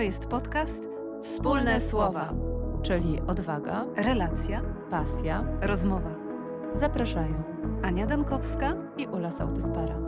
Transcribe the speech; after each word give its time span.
To 0.00 0.04
jest 0.04 0.26
podcast 0.26 0.80
Wspólne 1.22 1.80
Słowa, 1.80 2.34
czyli 2.82 3.20
odwaga, 3.20 3.86
relacja, 3.96 4.62
pasja, 4.90 5.44
rozmowa. 5.60 6.14
Zapraszają 6.72 7.42
Ania 7.82 8.06
Dankowska 8.06 8.76
i 8.96 9.06
Ula 9.06 9.30
Sautyspara. 9.30 9.98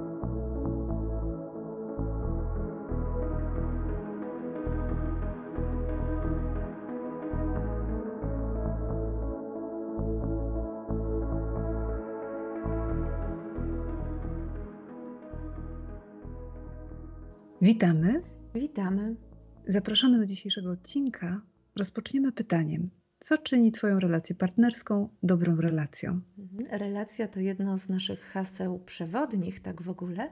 Witamy. 17.62 18.22
Witamy. 18.54 19.31
Zapraszamy 19.66 20.18
do 20.18 20.26
dzisiejszego 20.26 20.70
odcinka. 20.70 21.40
Rozpoczniemy 21.76 22.32
pytaniem: 22.32 22.90
co 23.20 23.38
czyni 23.38 23.72
Twoją 23.72 23.98
relację 23.98 24.34
partnerską 24.34 25.08
dobrą 25.22 25.56
relacją? 25.56 26.20
Mhm. 26.38 26.80
Relacja 26.80 27.28
to 27.28 27.40
jedno 27.40 27.78
z 27.78 27.88
naszych 27.88 28.20
haseł 28.20 28.78
przewodnich, 28.78 29.60
tak 29.60 29.82
w 29.82 29.90
ogóle, 29.90 30.30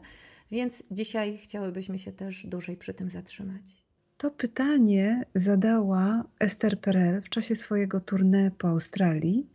więc 0.50 0.82
dzisiaj 0.90 1.38
chciałybyśmy 1.38 1.98
się 1.98 2.12
też 2.12 2.46
dłużej 2.46 2.76
przy 2.76 2.94
tym 2.94 3.10
zatrzymać. 3.10 3.82
To 4.16 4.30
pytanie 4.30 5.24
zadała 5.34 6.24
Esther 6.40 6.80
Perel 6.80 7.22
w 7.22 7.28
czasie 7.28 7.56
swojego 7.56 7.98
tournée 7.98 8.50
po 8.50 8.68
Australii. 8.68 9.46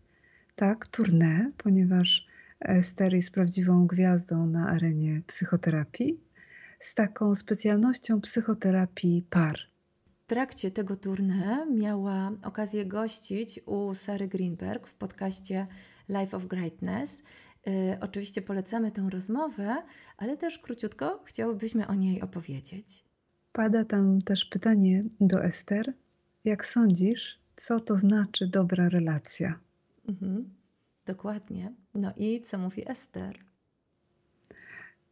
Tak, 0.55 0.87
tournée, 0.87 1.51
ponieważ 1.57 2.27
Esther 2.59 3.13
jest 3.13 3.31
prawdziwą 3.31 3.87
gwiazdą 3.87 4.47
na 4.47 4.67
arenie 4.67 5.21
psychoterapii 5.27 6.24
z 6.79 6.95
taką 6.95 7.35
specjalnością 7.35 8.21
psychoterapii 8.21 9.25
par. 9.29 9.59
W 10.25 10.27
trakcie 10.27 10.71
tego 10.71 10.95
tournée 10.95 11.65
miała 11.71 12.31
okazję 12.43 12.85
gościć 12.85 13.59
u 13.65 13.93
Sary 13.93 14.27
Greenberg 14.27 14.87
w 14.87 14.93
podcaście 14.93 15.67
Life 16.09 16.37
of 16.37 16.45
Greatness. 16.45 17.23
Yy, 17.65 17.73
oczywiście 18.01 18.41
polecamy 18.41 18.91
tę 18.91 19.07
rozmowę, 19.09 19.83
ale 20.17 20.37
też 20.37 20.59
króciutko 20.59 21.23
chciałybyśmy 21.25 21.87
o 21.87 21.93
niej 21.93 22.21
opowiedzieć. 22.21 23.05
Pada 23.51 23.85
tam 23.85 24.21
też 24.21 24.45
pytanie 24.45 25.01
do 25.21 25.43
Ester. 25.43 25.93
Jak 26.45 26.65
sądzisz, 26.65 27.39
co 27.55 27.79
to 27.79 27.95
znaczy 27.95 28.47
dobra 28.47 28.89
relacja? 28.89 29.59
Mhm, 30.07 30.53
dokładnie. 31.05 31.73
No 31.93 32.13
i 32.17 32.41
co 32.41 32.57
mówi 32.57 32.89
Ester? 32.91 33.39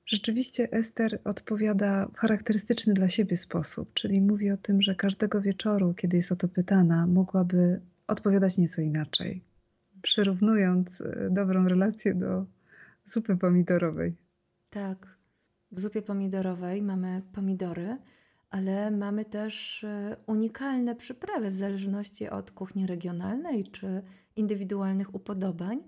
Rzeczywiście 0.05 0.71
Ester 0.71 1.19
odpowiada 1.23 2.07
w 2.13 2.17
charakterystyczny 2.17 2.93
dla 2.93 3.09
siebie 3.09 3.37
sposób, 3.37 3.93
czyli 3.93 4.21
mówi 4.21 4.51
o 4.51 4.57
tym, 4.57 4.81
że 4.81 4.95
każdego 4.95 5.41
wieczoru, 5.41 5.93
kiedy 5.93 6.17
jest 6.17 6.31
o 6.31 6.35
to 6.35 6.47
pytana, 6.47 7.07
mogłaby 7.07 7.81
odpowiadać 8.07 8.57
nieco 8.57 8.81
inaczej, 8.81 9.43
przyrównując 10.01 11.01
e, 11.01 11.29
dobrą 11.31 11.67
relację 11.67 12.15
do 12.15 12.45
zupy 13.05 13.37
pomidorowej. 13.37 14.15
Tak. 14.69 15.17
W 15.71 15.79
zupie 15.79 16.01
pomidorowej 16.01 16.81
mamy 16.81 17.21
pomidory, 17.33 17.97
ale 18.49 18.91
mamy 18.91 19.25
też 19.25 19.83
e, 19.83 20.17
unikalne 20.25 20.95
przyprawy 20.95 21.49
w 21.49 21.55
zależności 21.55 22.29
od 22.29 22.51
kuchni 22.51 22.87
regionalnej 22.87 23.63
czy 23.63 24.01
indywidualnych 24.35 25.15
upodobań 25.15 25.83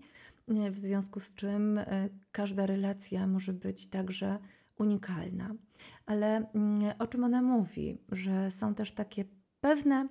w 0.48 0.78
związku 0.78 1.20
z 1.20 1.34
czym 1.34 1.78
e, 1.78 2.10
każda 2.32 2.66
relacja 2.66 3.28
może 3.28 3.54
być 3.54 3.88
także 3.88 4.40
unikalna. 4.78 5.56
Ale 6.06 6.52
mm, 6.54 6.94
o 7.00 7.08
czym 7.08 7.24
ona 7.24 7.42
mówi? 7.42 7.98
Że 8.12 8.52
są 8.52 8.76
też 8.76 8.92
takie 8.92 9.26
pewne, 9.62 10.08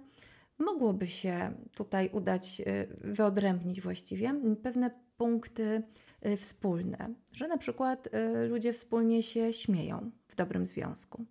mogłoby 0.59 1.06
się 1.06 1.53
tutaj 1.75 2.11
udać 2.12 2.61
e, 2.61 2.87
wyodrębnić 3.00 3.81
właściwie, 3.81 4.34
pewne 4.62 4.91
punkty 5.17 5.83
e, 6.21 6.37
wspólne, 6.37 7.15
że 7.33 7.49
na 7.49 7.59
przykład 7.59 8.09
ludzie 8.49 8.72
wspólnie 8.72 9.22
się 9.22 9.53
śmieją 9.53 10.11
w 10.27 10.34
dobrym 10.34 10.66
związku. 10.66 11.25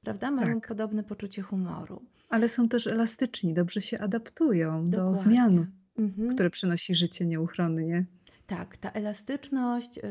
Prawda? 0.00 0.30
Mają 0.30 0.60
tak. 0.60 0.68
podobne 0.68 1.04
poczucie 1.04 1.42
humoru. 1.42 2.02
Ale 2.28 2.48
są 2.48 2.68
też 2.68 2.86
elastyczni, 2.86 3.54
dobrze 3.54 3.82
się 3.82 3.98
adaptują 3.98 4.90
Dokładnie. 4.90 5.12
do 5.12 5.14
zmian, 5.14 5.66
mhm. 5.98 6.28
które 6.28 6.50
przynosi 6.50 6.94
życie 6.94 7.26
nieuchronnie. 7.26 8.06
Tak, 8.46 8.76
ta 8.76 8.90
elastyczność, 8.90 9.98
y, 9.98 10.02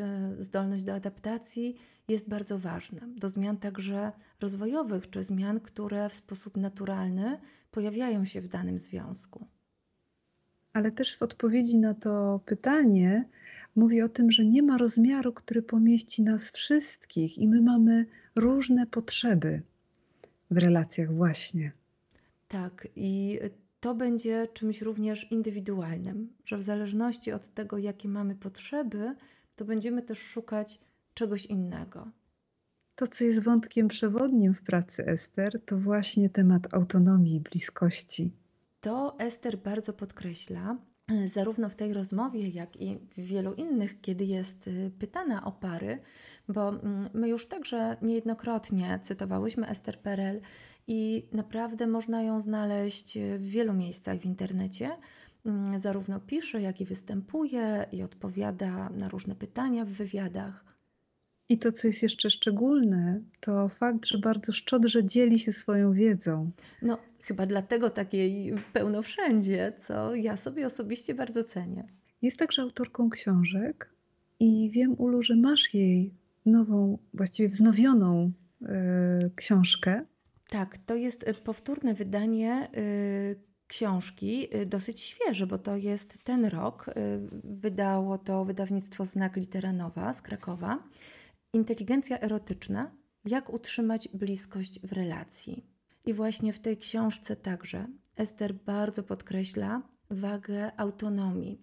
zdolność 0.44 0.84
do 0.84 0.94
adaptacji 0.94 1.75
jest 2.07 2.29
bardzo 2.29 2.59
ważna. 2.59 3.01
Do 3.18 3.29
zmian 3.29 3.57
także 3.57 4.12
rozwojowych, 4.40 5.09
czy 5.09 5.23
zmian, 5.23 5.59
które 5.59 6.09
w 6.09 6.13
sposób 6.13 6.57
naturalny 6.57 7.40
pojawiają 7.72 8.25
się 8.25 8.41
w 8.41 8.47
danym 8.47 8.79
związku. 8.79 9.47
Ale 10.74 10.91
też 10.91 11.18
w 11.18 11.22
odpowiedzi 11.22 11.78
na 11.78 11.94
to 11.94 12.40
pytanie 12.45 13.25
mówi 13.75 14.01
o 14.01 14.09
tym, 14.09 14.31
że 14.31 14.45
nie 14.45 14.63
ma 14.63 14.78
rozmiaru, 14.78 15.34
który 15.34 15.62
pomieści 15.62 16.24
nas 16.24 16.51
wszystkich, 16.51 17.38
i 17.38 17.47
my 17.47 17.62
mamy 17.62 18.06
różne 18.35 18.88
potrzeby 18.88 19.62
w 20.51 20.57
relacjach, 20.57 21.13
właśnie. 21.13 21.72
Tak, 22.47 22.88
i 22.95 23.40
to 23.80 23.96
będzie 23.96 24.47
czymś 24.53 24.81
również 24.81 25.31
indywidualnym, 25.31 26.34
że 26.46 26.58
w 26.58 26.62
zależności 26.62 27.31
od 27.31 27.53
tego, 27.53 27.78
jakie 27.78 28.09
mamy 28.09 28.36
potrzeby, 28.36 29.16
to 29.56 29.66
będziemy 29.66 30.02
też 30.02 30.19
szukać 30.19 30.80
czegoś 31.13 31.46
innego. 31.46 32.12
To, 32.96 33.08
co 33.08 33.24
jest 33.24 33.44
wątkiem 33.44 33.88
przewodnim 33.88 34.53
w 34.53 34.62
pracy 34.62 35.06
Ester, 35.06 35.62
to 35.66 35.78
właśnie 35.78 36.30
temat 36.30 36.74
autonomii 36.74 37.36
i 37.36 37.40
bliskości. 37.40 38.31
To 38.81 39.19
Ester 39.19 39.58
bardzo 39.58 39.94
podkreśla, 39.94 40.78
e, 41.07 41.28
zarówno 41.28 41.69
w 41.69 41.75
tej 41.75 41.94
rozmowie, 41.94 42.50
jak 42.50 42.81
i 42.81 42.97
w 43.18 43.22
wielu 43.22 43.53
innych, 43.53 44.02
kiedy 44.02 44.25
jest 44.25 44.68
e, 44.68 44.92
pytana 45.00 45.46
o 45.46 45.52
pary, 45.52 46.00
bo 46.47 46.69
mm, 46.69 47.09
my 47.13 47.30
już 47.30 47.47
także 47.47 47.97
niejednokrotnie 48.02 49.00
cytowałyśmy 49.03 49.68
Ester 49.68 50.00
Perel 50.00 50.42
i 50.88 51.28
naprawdę 51.31 51.88
można 51.88 52.23
ją 52.23 52.40
znaleźć 52.40 53.18
w 53.40 53.44
wielu 53.44 53.73
miejscach 53.73 54.19
w 54.19 54.25
internecie. 54.25 54.97
Mm, 55.46 55.79
zarówno 55.79 56.19
pisze, 56.19 56.62
jak 56.62 56.81
i 56.81 56.85
występuje 56.85 57.85
i 57.91 58.03
odpowiada 58.03 58.90
na 58.90 59.09
różne 59.09 59.35
pytania 59.35 59.85
w 59.85 59.90
wywiadach. 59.90 60.66
I 61.50 61.57
to, 61.57 61.72
co 61.72 61.88
jest 61.88 62.03
jeszcze 62.03 62.29
szczególne, 62.29 63.22
to 63.40 63.69
fakt, 63.69 64.06
że 64.06 64.18
bardzo 64.18 64.51
szczodrze 64.51 65.06
dzieli 65.06 65.40
się 65.40 65.53
swoją 65.53 65.94
wiedzą. 65.94 66.51
No, 66.81 66.97
chyba 67.22 67.45
dlatego 67.45 67.90
takiej 67.90 68.53
pełno 68.74 69.01
wszędzie, 69.01 69.74
co 69.79 70.16
ja 70.16 70.38
sobie 70.38 70.66
osobiście 70.66 71.16
bardzo 71.16 71.44
cenię. 71.44 71.88
Jest 72.22 72.40
także 72.40 72.62
autorką 72.62 73.09
książek 73.09 73.90
i 74.40 74.72
wiem, 74.72 74.95
Ulu, 74.97 75.24
że 75.24 75.35
masz 75.35 75.74
jej 75.74 76.13
nową, 76.45 76.97
właściwie 77.13 77.50
wznowioną 77.50 78.31
yy, 78.62 78.68
książkę. 79.35 80.06
Tak, 80.50 80.78
to 80.78 80.95
jest 80.95 81.28
y, 81.28 81.33
powtórne 81.33 81.94
wydanie 81.94 82.67
y, 82.78 83.44
książki, 83.67 84.56
y, 84.56 84.66
dosyć 84.66 85.01
świeże, 85.01 85.47
bo 85.47 85.57
to 85.57 85.75
jest 85.75 86.23
ten 86.23 86.45
rok. 86.45 86.85
Wydało 87.44 88.17
to 88.17 88.45
wydawnictwo 88.45 89.06
Znak 89.06 89.35
Literanowa 89.35 90.13
z 90.13 90.22
Krakowa. 90.22 90.83
Inteligencja 91.53 92.19
erotyczna. 92.19 92.91
Jak 93.25 93.53
utrzymać 93.53 94.07
bliskość 94.13 94.79
w 94.79 94.91
relacji. 94.91 95.66
I 96.06 96.13
właśnie 96.13 96.53
w 96.53 96.59
tej 96.59 96.77
książce 96.77 97.35
także 97.35 97.88
Ester 98.16 98.53
bardzo 98.53 99.03
podkreśla 99.03 99.81
wagę 100.09 100.79
autonomii 100.79 101.62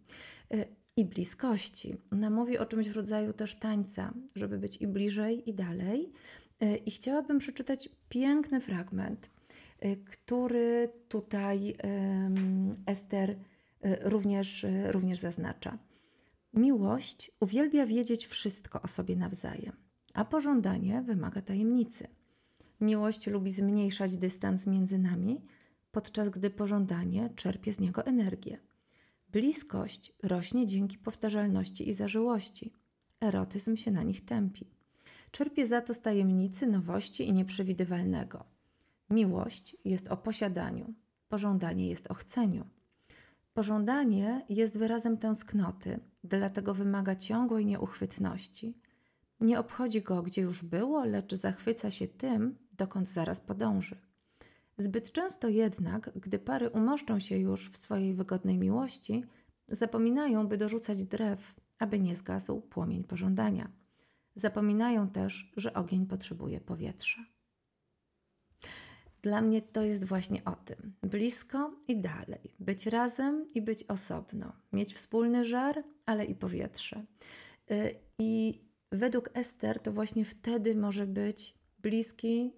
i 0.97 1.05
bliskości. 1.05 1.97
Ona 2.13 2.31
mówi 2.31 2.59
o 2.59 2.67
czymś 2.67 2.89
w 2.89 2.97
rodzaju 2.97 3.33
też 3.33 3.55
tańca, 3.55 4.15
żeby 4.35 4.59
być 4.59 4.77
i 4.77 4.87
bliżej, 4.87 5.51
i 5.51 5.55
dalej. 5.55 6.13
E, 6.63 6.77
I 6.77 6.91
chciałabym 6.91 7.39
przeczytać 7.39 7.89
piękny 8.09 8.61
fragment, 8.61 9.31
e, 9.79 9.97
który 9.97 10.93
tutaj 11.09 11.77
Ester 12.87 13.31
e, 13.81 14.09
również, 14.11 14.67
również 14.89 15.19
zaznacza. 15.19 15.79
Miłość 16.55 17.31
uwielbia 17.41 17.87
wiedzieć 17.87 18.27
wszystko 18.27 18.83
o 18.83 18.89
sobie 18.89 19.17
nawzajem, 19.17 19.77
a 20.15 20.25
pożądanie 20.25 21.03
wymaga 21.03 21.43
tajemnicy. 21.43 22.09
Miłość 22.81 23.27
lubi 23.27 23.51
zmniejszać 23.51 24.17
dystans 24.17 24.67
między 24.67 24.99
nami, 24.99 25.45
podczas 25.93 26.29
gdy 26.29 26.51
pożądanie 26.51 27.31
czerpie 27.37 27.73
z 27.73 27.81
niego 27.81 28.07
energię. 28.07 28.59
Bliskość 29.29 30.13
rośnie 30.23 30.67
dzięki 30.67 30.99
powtarzalności 30.99 31.89
i 31.89 31.95
zażyłości. 31.95 32.73
Erotyzm 33.21 33.77
się 33.77 33.91
na 33.91 34.03
nich 34.03 34.25
tępi. 34.25 34.82
Czerpie 35.33 35.67
za 35.67 35.81
to 35.81 35.95
z 35.95 36.01
tajemnicy, 36.01 36.67
nowości 36.67 37.29
i 37.29 37.33
nieprzewidywalnego. 37.33 38.45
Miłość 39.11 39.77
jest 39.85 40.09
o 40.09 40.17
posiadaniu, 40.17 40.95
pożądanie 41.29 41.89
jest 41.89 42.11
o 42.11 42.15
chceniu. 42.15 42.65
Pożądanie 43.55 44.45
jest 44.49 44.79
wyrazem 44.79 45.19
tęsknoty, 45.19 46.01
dlatego 46.25 46.75
wymaga 46.75 47.17
ciągłej 47.17 47.67
nieuchwytności. 47.67 48.79
Nie 49.41 49.59
obchodzi 49.59 50.03
go, 50.03 50.23
gdzie 50.23 50.43
już 50.43 50.65
było, 50.65 51.05
lecz 51.05 51.35
zachwyca 51.35 51.91
się 51.91 52.09
tym, 52.09 52.59
dokąd 52.73 53.09
zaraz 53.09 53.41
podąży. 53.41 53.97
Zbyt 54.79 55.13
często 55.13 55.49
jednak, 55.49 56.11
gdy 56.17 56.39
pary 56.39 56.71
umoszczą 56.71 57.19
się 57.19 57.39
już 57.39 57.71
w 57.71 57.77
swojej 57.77 58.15
wygodnej 58.15 58.59
miłości, 58.59 59.25
zapominają, 59.69 60.47
by 60.49 60.57
dorzucać 60.57 61.05
drew, 61.05 61.55
aby 61.79 61.99
nie 61.99 62.15
zgasł 62.15 62.61
płomień 62.61 63.05
pożądania. 63.05 63.82
Zapominają 64.35 65.09
też, 65.09 65.53
że 65.57 65.75
ogień 65.75 66.07
potrzebuje 66.07 66.61
powietrza. 66.61 67.25
Dla 69.23 69.41
mnie 69.41 69.63
to 69.63 69.83
jest 69.83 70.05
właśnie 70.05 70.45
o 70.45 70.53
tym. 70.53 70.95
Blisko 71.03 71.77
i 71.89 72.01
dalej. 72.01 72.55
Być 72.61 72.87
razem 72.87 73.47
i 73.55 73.63
być 73.63 73.85
osobno. 73.85 74.53
Mieć 74.73 74.95
wspólny 74.95 75.45
żar, 75.45 75.85
ale 76.07 76.25
i 76.25 76.35
powietrze. 76.35 77.05
Y, 77.71 77.95
I 78.19 78.61
według 78.93 79.31
Ester 79.35 79.81
to 79.81 79.93
właśnie 79.93 80.25
wtedy 80.25 80.77
może 80.77 81.07
być 81.07 81.55
bliski, 81.79 82.53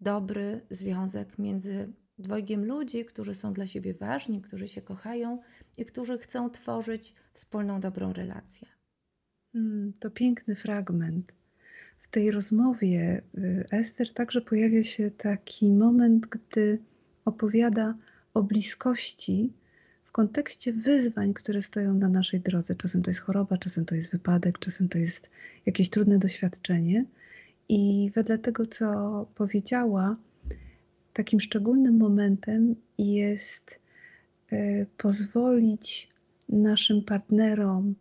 dobry 0.00 0.66
związek 0.70 1.38
między 1.38 1.92
dwojgiem 2.18 2.64
ludzi, 2.64 3.04
którzy 3.04 3.34
są 3.34 3.52
dla 3.52 3.66
siebie 3.66 3.94
ważni, 3.94 4.40
którzy 4.40 4.68
się 4.68 4.82
kochają 4.82 5.40
i 5.76 5.84
którzy 5.84 6.18
chcą 6.18 6.50
tworzyć 6.50 7.14
wspólną, 7.32 7.80
dobrą 7.80 8.12
relację. 8.12 8.68
Mm, 9.54 9.92
to 10.00 10.10
piękny 10.10 10.54
fragment. 10.54 11.32
W 12.00 12.08
tej 12.08 12.30
rozmowie 12.30 13.22
y, 13.38 13.66
Ester 13.70 14.12
także 14.12 14.40
pojawia 14.40 14.84
się 14.84 15.10
taki 15.10 15.72
moment, 15.72 16.26
gdy 16.26 16.78
opowiada 17.24 17.94
o 18.34 18.42
bliskości 18.42 19.52
w 20.04 20.12
kontekście 20.12 20.72
wyzwań, 20.72 21.34
które 21.34 21.62
stoją 21.62 21.94
na 21.94 22.08
naszej 22.08 22.40
drodze. 22.40 22.74
Czasem 22.74 23.02
to 23.02 23.10
jest 23.10 23.20
choroba, 23.20 23.58
czasem 23.58 23.84
to 23.84 23.94
jest 23.94 24.12
wypadek, 24.12 24.58
czasem 24.58 24.88
to 24.88 24.98
jest 24.98 25.30
jakieś 25.66 25.90
trudne 25.90 26.18
doświadczenie. 26.18 27.04
I 27.68 28.10
wedle 28.14 28.38
tego, 28.38 28.66
co 28.66 29.26
powiedziała, 29.34 30.16
takim 31.12 31.40
szczególnym 31.40 31.96
momentem 31.96 32.74
jest 32.98 33.80
y, 34.52 34.86
pozwolić 34.96 36.08
naszym 36.48 37.04
partnerom, 37.04 37.94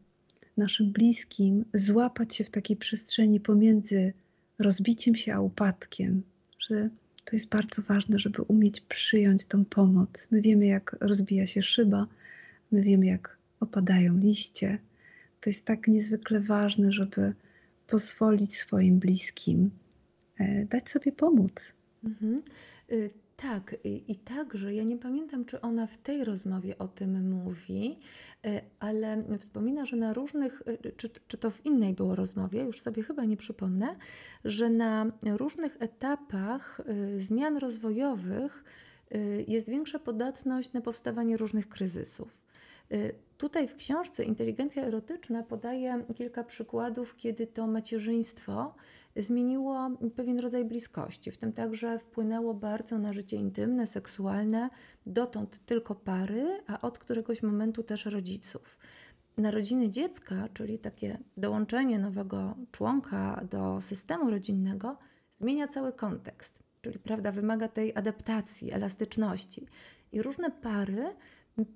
naszym 0.58 0.92
bliskim 0.92 1.66
złapać 1.74 2.36
się 2.36 2.44
w 2.44 2.50
takiej 2.50 2.78
przestrzeni 2.78 3.40
pomiędzy 3.40 4.14
rozbiciem 4.60 5.16
się 5.16 5.34
a 5.34 5.40
upadkiem, 5.40 6.24
że 6.60 6.90
to 7.26 7.36
jest 7.36 7.50
bardzo 7.50 7.82
ważne, 7.82 8.20
żeby 8.20 8.42
umieć 8.42 8.82
przyjąć 8.82 9.46
tą 9.46 9.66
pomoc. 9.66 10.28
My 10.32 10.42
wiemy, 10.42 10.66
jak 10.66 10.98
rozbija 11.02 11.48
się 11.48 11.64
szyba, 11.64 12.08
my 12.72 12.82
wiemy, 12.82 13.06
jak 13.06 13.38
opadają 13.60 14.18
liście. 14.18 14.78
To 15.42 15.50
jest 15.50 15.66
tak 15.66 15.88
niezwykle 15.88 16.40
ważne, 16.40 16.92
żeby 16.92 17.34
pozwolić 17.88 18.56
swoim 18.56 19.00
bliskim 19.00 19.72
e, 20.40 20.66
dać 20.66 20.90
sobie 20.90 21.12
pomóc. 21.12 21.74
Mhm. 22.04 22.42
Y, 23.34 23.36
tak, 23.38 23.76
i, 23.84 24.12
i 24.12 24.16
także 24.16 24.74
ja 24.74 24.84
nie 24.84 24.98
pamiętam, 24.98 25.46
czy 25.46 25.62
ona 25.62 25.88
w 25.88 25.98
tej 25.98 26.24
rozmowie 26.24 26.78
o 26.78 26.88
tym 26.88 27.30
mówi, 27.30 28.00
y, 28.46 28.62
ale 28.80 29.24
wspomina, 29.40 29.86
że 29.86 29.96
na 29.96 30.14
różnych, 30.14 30.64
y, 30.86 30.92
czy, 30.98 31.10
czy 31.28 31.38
to 31.38 31.50
w 31.50 31.66
innej 31.66 31.94
było 31.94 32.16
rozmowie, 32.16 32.64
już 32.64 32.82
sobie 32.82 33.04
chyba 33.04 33.26
nie 33.26 33.38
przypomnę, 33.38 33.96
że 34.46 34.70
na 34.70 35.06
różnych 35.26 35.78
etapach 35.80 36.80
y, 36.80 37.20
zmian 37.20 37.58
rozwojowych 37.58 38.64
y, 39.16 39.46
jest 39.48 39.70
większa 39.70 40.00
podatność 40.00 40.74
na 40.74 40.82
powstawanie 40.82 41.38
różnych 41.38 41.70
kryzysów. 41.70 42.44
Y, 42.92 43.16
Tutaj 43.38 43.68
w 43.68 43.76
książce 43.76 44.24
Inteligencja 44.24 44.84
erotyczna 44.84 45.44
podaje 45.44 46.06
kilka 46.16 46.44
przykładów, 46.44 47.16
kiedy 47.16 47.48
to 47.48 47.68
macierzyństwo 47.68 48.76
zmieniło 49.16 49.90
pewien 50.16 50.40
rodzaj 50.40 50.66
bliskości, 50.66 51.32
w 51.32 51.38
tym 51.38 51.54
także 51.54 52.00
wpłynęło 52.00 52.54
bardzo 52.54 53.00
na 53.00 53.14
życie 53.14 53.38
intymne, 53.38 53.88
seksualne, 53.88 54.70
dotąd 55.06 55.66
tylko 55.66 55.96
pary, 55.96 56.60
a 56.68 56.82
od 56.82 57.00
któregoś 57.00 57.44
momentu 57.44 57.84
też 57.84 58.06
rodziców. 58.06 58.78
Narodziny 59.38 59.90
dziecka, 59.90 60.50
czyli 60.54 60.80
takie 60.80 61.20
dołączenie 61.38 62.00
nowego 62.00 62.56
członka 62.72 63.46
do 63.50 63.82
systemu 63.82 64.30
rodzinnego, 64.30 64.98
zmienia 65.32 65.68
cały 65.68 65.94
kontekst, 65.94 66.60
czyli 66.82 67.00
prawda, 67.00 67.32
wymaga 67.32 67.68
tej 67.68 67.96
adaptacji, 67.96 68.72
elastyczności. 68.72 69.68
I 70.12 70.22
różne 70.22 70.52
pary 70.52 71.16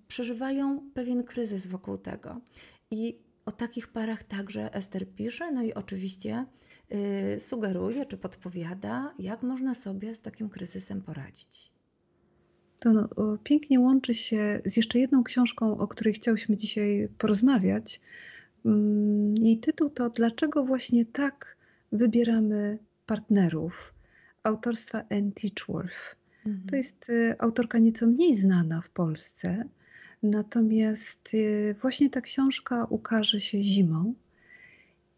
przeżywają 0.08 0.92
pewien 0.94 1.24
kryzys 1.24 1.68
wokół 1.68 1.98
tego. 1.98 2.42
I 2.92 3.20
o 3.46 3.52
takich 3.52 3.88
parach 3.88 4.24
także 4.24 4.74
Ester 4.74 5.16
pisze, 5.16 5.52
no 5.52 5.64
i 5.64 5.74
oczywiście 5.74 6.46
sugeruje 7.40 8.06
czy 8.06 8.18
podpowiada, 8.18 9.14
jak 9.20 9.44
można 9.44 9.74
sobie 9.74 10.14
z 10.14 10.22
takim 10.22 10.50
kryzysem 10.50 11.02
poradzić. 11.02 11.72
To 12.80 12.94
no, 12.94 13.10
pięknie 13.44 13.80
łączy 13.80 14.14
się 14.14 14.62
z 14.66 14.78
jeszcze 14.78 15.00
jedną 15.00 15.24
książką, 15.24 15.78
o 15.78 15.88
której 15.88 16.14
chciałyśmy 16.14 16.58
dzisiaj 16.58 17.10
porozmawiać. 17.18 18.02
Mm, 18.66 19.36
jej 19.38 19.60
tytuł 19.60 19.90
to 19.90 20.10
Dlaczego 20.10 20.64
właśnie 20.64 21.06
tak 21.06 21.58
wybieramy 21.92 22.78
partnerów? 23.06 23.94
Autorstwa 24.44 25.04
Anne 25.10 25.32
Teachworth. 25.32 26.16
Mhm. 26.46 26.68
To 26.70 26.76
jest 26.76 27.10
y, 27.10 27.36
autorka 27.40 27.80
nieco 27.80 28.08
mniej 28.08 28.36
znana 28.36 28.82
w 28.82 28.90
Polsce, 28.90 29.64
natomiast 30.24 31.34
y, 31.34 31.76
właśnie 31.82 32.10
ta 32.10 32.22
książka 32.22 32.86
ukaże 32.90 33.40
się 33.40 33.64
zimą. 33.64 34.14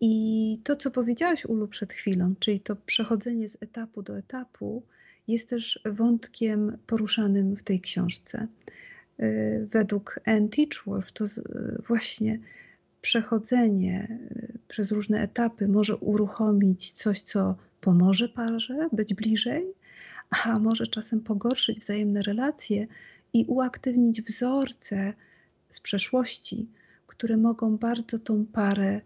I 0.01 0.59
to, 0.63 0.75
co 0.75 0.91
powiedziałaś, 0.91 1.45
Ulu, 1.45 1.67
przed 1.67 1.93
chwilą, 1.93 2.35
czyli 2.39 2.59
to 2.59 2.75
przechodzenie 2.75 3.49
z 3.49 3.57
etapu 3.61 4.03
do 4.03 4.17
etapu, 4.17 4.83
jest 5.27 5.49
też 5.49 5.79
wątkiem 5.85 6.77
poruszanym 6.87 7.55
w 7.55 7.63
tej 7.63 7.81
książce. 7.81 8.47
Y, 9.19 9.67
według 9.71 10.19
Anne 10.25 10.49
Teachworth 10.49 11.11
to 11.11 11.25
właśnie 11.87 12.39
przechodzenie 13.01 14.19
przez 14.67 14.91
różne 14.91 15.21
etapy 15.21 15.67
może 15.67 15.97
uruchomić 15.97 16.91
coś, 16.91 17.21
co 17.21 17.55
pomoże 17.81 18.29
parze 18.29 18.89
być 18.91 19.13
bliżej, 19.13 19.73
a 20.29 20.59
może 20.59 20.87
czasem 20.87 21.21
pogorszyć 21.21 21.79
wzajemne 21.79 22.21
relacje 22.21 22.87
i 23.33 23.45
uaktywnić 23.47 24.21
wzorce 24.21 25.13
z 25.69 25.79
przeszłości, 25.79 26.67
które 27.07 27.37
mogą 27.37 27.77
bardzo 27.77 28.19
tą 28.19 28.45
parę 28.45 29.01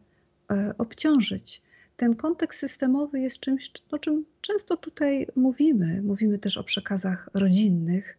obciążyć. 0.78 1.62
Ten 1.98 2.16
kontekst 2.16 2.60
systemowy 2.60 3.20
jest 3.20 3.40
czymś, 3.40 3.72
o 3.92 4.00
czym 4.00 4.26
często 4.42 4.78
tutaj 4.78 5.28
mówimy. 5.36 6.02
Mówimy 6.02 6.38
też 6.38 6.58
o 6.58 6.64
przekazach 6.64 7.30
rodzinnych. 7.34 8.18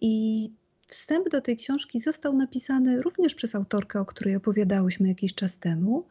I 0.00 0.50
wstęp 0.88 1.28
do 1.28 1.40
tej 1.40 1.56
książki 1.56 2.00
został 2.00 2.36
napisany 2.36 3.02
również 3.02 3.34
przez 3.34 3.54
autorkę, 3.54 4.00
o 4.00 4.04
której 4.04 4.36
opowiadałyśmy 4.36 5.08
jakiś 5.08 5.34
czas 5.34 5.58
temu. 5.58 6.06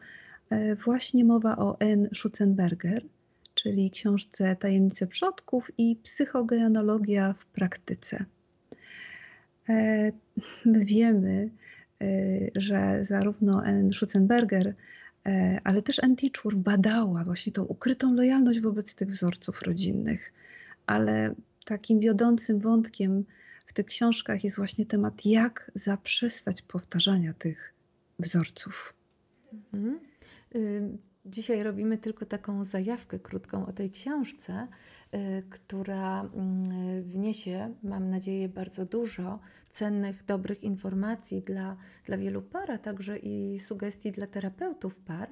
E, 0.50 0.76
właśnie 0.76 1.24
mowa 1.24 1.56
o 1.56 1.76
N. 1.80 2.08
Schutzenberger 2.14 3.02
czyli 3.62 3.90
książce 3.90 4.56
Tajemnice 4.56 5.06
Przodków 5.06 5.70
i 5.78 5.96
Psychogenealogia 5.96 7.32
w 7.32 7.46
praktyce. 7.46 8.24
E, 9.68 10.12
my 10.64 10.84
wiemy, 10.84 11.50
e, 12.00 12.06
że 12.56 13.04
zarówno 13.04 13.66
N. 13.66 13.92
Schutzenberger, 13.92 14.68
e, 14.68 14.74
ale 15.64 15.82
też 15.82 16.00
Teachworth 16.16 16.58
badała 16.58 17.24
właśnie 17.24 17.52
tą 17.52 17.64
ukrytą 17.64 18.14
lojalność 18.14 18.60
wobec 18.60 18.94
tych 18.94 19.10
wzorców 19.10 19.62
rodzinnych. 19.62 20.32
Ale 20.86 21.34
takim 21.64 22.00
wiodącym 22.00 22.58
wątkiem 22.58 23.24
w 23.66 23.72
tych 23.72 23.86
książkach 23.86 24.44
jest 24.44 24.56
właśnie 24.56 24.86
temat, 24.86 25.26
jak 25.26 25.70
zaprzestać 25.74 26.62
powtarzania 26.62 27.34
tych 27.34 27.74
wzorców. 28.18 28.94
Mhm. 29.72 30.00
Dzisiaj 31.30 31.62
robimy 31.62 31.98
tylko 31.98 32.26
taką 32.26 32.64
zajawkę 32.64 33.18
krótką 33.18 33.66
o 33.66 33.72
tej 33.72 33.90
książce, 33.90 34.68
y, 35.14 35.42
która 35.50 36.20
mm, 36.20 37.02
wniesie, 37.02 37.74
mam 37.82 38.10
nadzieję, 38.10 38.48
bardzo 38.48 38.84
dużo 38.84 39.38
cennych, 39.70 40.24
dobrych 40.24 40.62
informacji 40.62 41.42
dla, 41.42 41.76
dla 42.04 42.18
wielu 42.18 42.42
par, 42.42 42.70
a 42.70 42.78
także 42.78 43.18
i 43.18 43.58
sugestii 43.58 44.12
dla 44.12 44.26
terapeutów 44.26 45.00
par. 45.00 45.30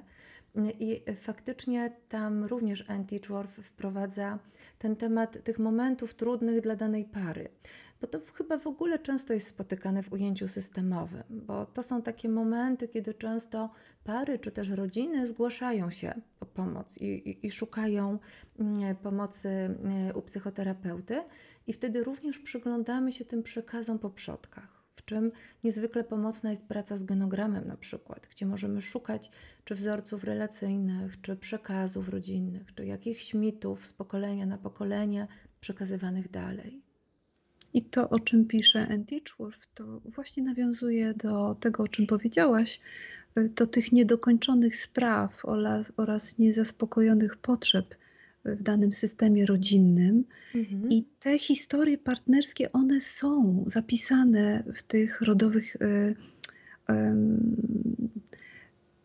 I 0.79 1.03
faktycznie 1.21 1.91
tam 2.09 2.43
również 2.43 2.89
Anti 2.89 3.19
Teachworth 3.19 3.61
wprowadza 3.61 4.39
ten 4.79 4.95
temat 4.95 5.43
tych 5.43 5.59
momentów 5.59 6.13
trudnych 6.13 6.61
dla 6.61 6.75
danej 6.75 7.05
pary 7.05 7.49
bo 8.01 8.07
to 8.07 8.19
chyba 8.33 8.57
w 8.57 8.67
ogóle 8.67 8.99
często 8.99 9.33
jest 9.33 9.47
spotykane 9.47 10.03
w 10.03 10.13
ujęciu 10.13 10.47
systemowym, 10.47 11.23
bo 11.29 11.65
to 11.65 11.83
są 11.83 12.01
takie 12.01 12.29
momenty, 12.29 12.87
kiedy 12.87 13.13
często 13.13 13.69
pary 14.03 14.39
czy 14.39 14.51
też 14.51 14.69
rodziny 14.69 15.27
zgłaszają 15.27 15.91
się 15.91 16.21
po 16.39 16.45
pomoc 16.45 16.97
i, 16.97 17.05
i, 17.05 17.47
i 17.47 17.51
szukają 17.51 18.19
mm, 18.59 18.95
pomocy 18.95 19.49
mm, 19.49 20.15
u 20.15 20.21
psychoterapeuty, 20.21 21.23
i 21.67 21.73
wtedy 21.73 22.03
również 22.03 22.39
przyglądamy 22.39 23.11
się 23.11 23.25
tym 23.25 23.43
przekazom 23.43 23.99
po 23.99 24.09
przodkach. 24.09 24.83
W 24.95 25.05
czym 25.05 25.31
niezwykle 25.63 26.03
pomocna 26.03 26.49
jest 26.49 26.63
praca 26.63 26.97
z 26.97 27.03
genogramem, 27.03 27.67
na 27.67 27.77
przykład, 27.77 28.27
gdzie 28.31 28.45
możemy 28.45 28.81
szukać 28.81 29.31
czy 29.63 29.75
wzorców 29.75 30.23
relacyjnych, 30.23 31.21
czy 31.21 31.35
przekazów 31.35 32.09
rodzinnych, 32.09 32.75
czy 32.75 32.85
jakichś 32.85 33.33
mitów 33.33 33.85
z 33.85 33.93
pokolenia 33.93 34.45
na 34.45 34.57
pokolenie 34.57 35.27
przekazywanych 35.59 36.31
dalej. 36.31 36.86
I 37.73 37.81
to, 37.81 38.09
o 38.09 38.19
czym 38.19 38.45
pisze 38.45 38.87
Teachworth, 39.09 39.67
to 39.73 40.01
właśnie 40.05 40.43
nawiązuje 40.43 41.13
do 41.13 41.55
tego, 41.59 41.83
o 41.83 41.87
czym 41.87 42.07
powiedziałaś, 42.07 42.79
y, 43.37 43.49
do 43.49 43.67
tych 43.67 43.91
niedokończonych 43.91 44.75
spraw 44.75 45.45
oraz, 45.45 45.91
oraz 45.97 46.37
niezaspokojonych 46.37 47.37
potrzeb 47.37 47.95
w 48.45 48.63
danym 48.63 48.93
systemie 48.93 49.45
rodzinnym. 49.45 50.23
Mhm. 50.55 50.89
I 50.89 51.05
te 51.19 51.39
historie 51.39 51.97
partnerskie, 51.97 52.71
one 52.71 53.01
są 53.01 53.63
zapisane 53.67 54.63
w 54.73 54.83
tych 54.83 55.21
rodowych 55.21 55.75
y, 55.75 56.15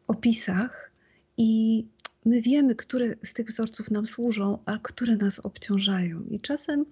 opisach 0.06 0.90
i 1.36 1.84
my 2.24 2.42
wiemy, 2.42 2.74
które 2.74 3.14
z 3.22 3.32
tych 3.32 3.46
wzorców 3.46 3.90
nam 3.90 4.06
służą, 4.06 4.58
a 4.64 4.78
które 4.78 5.16
nas 5.16 5.38
obciążają. 5.38 6.22
I 6.30 6.40
czasem 6.40 6.84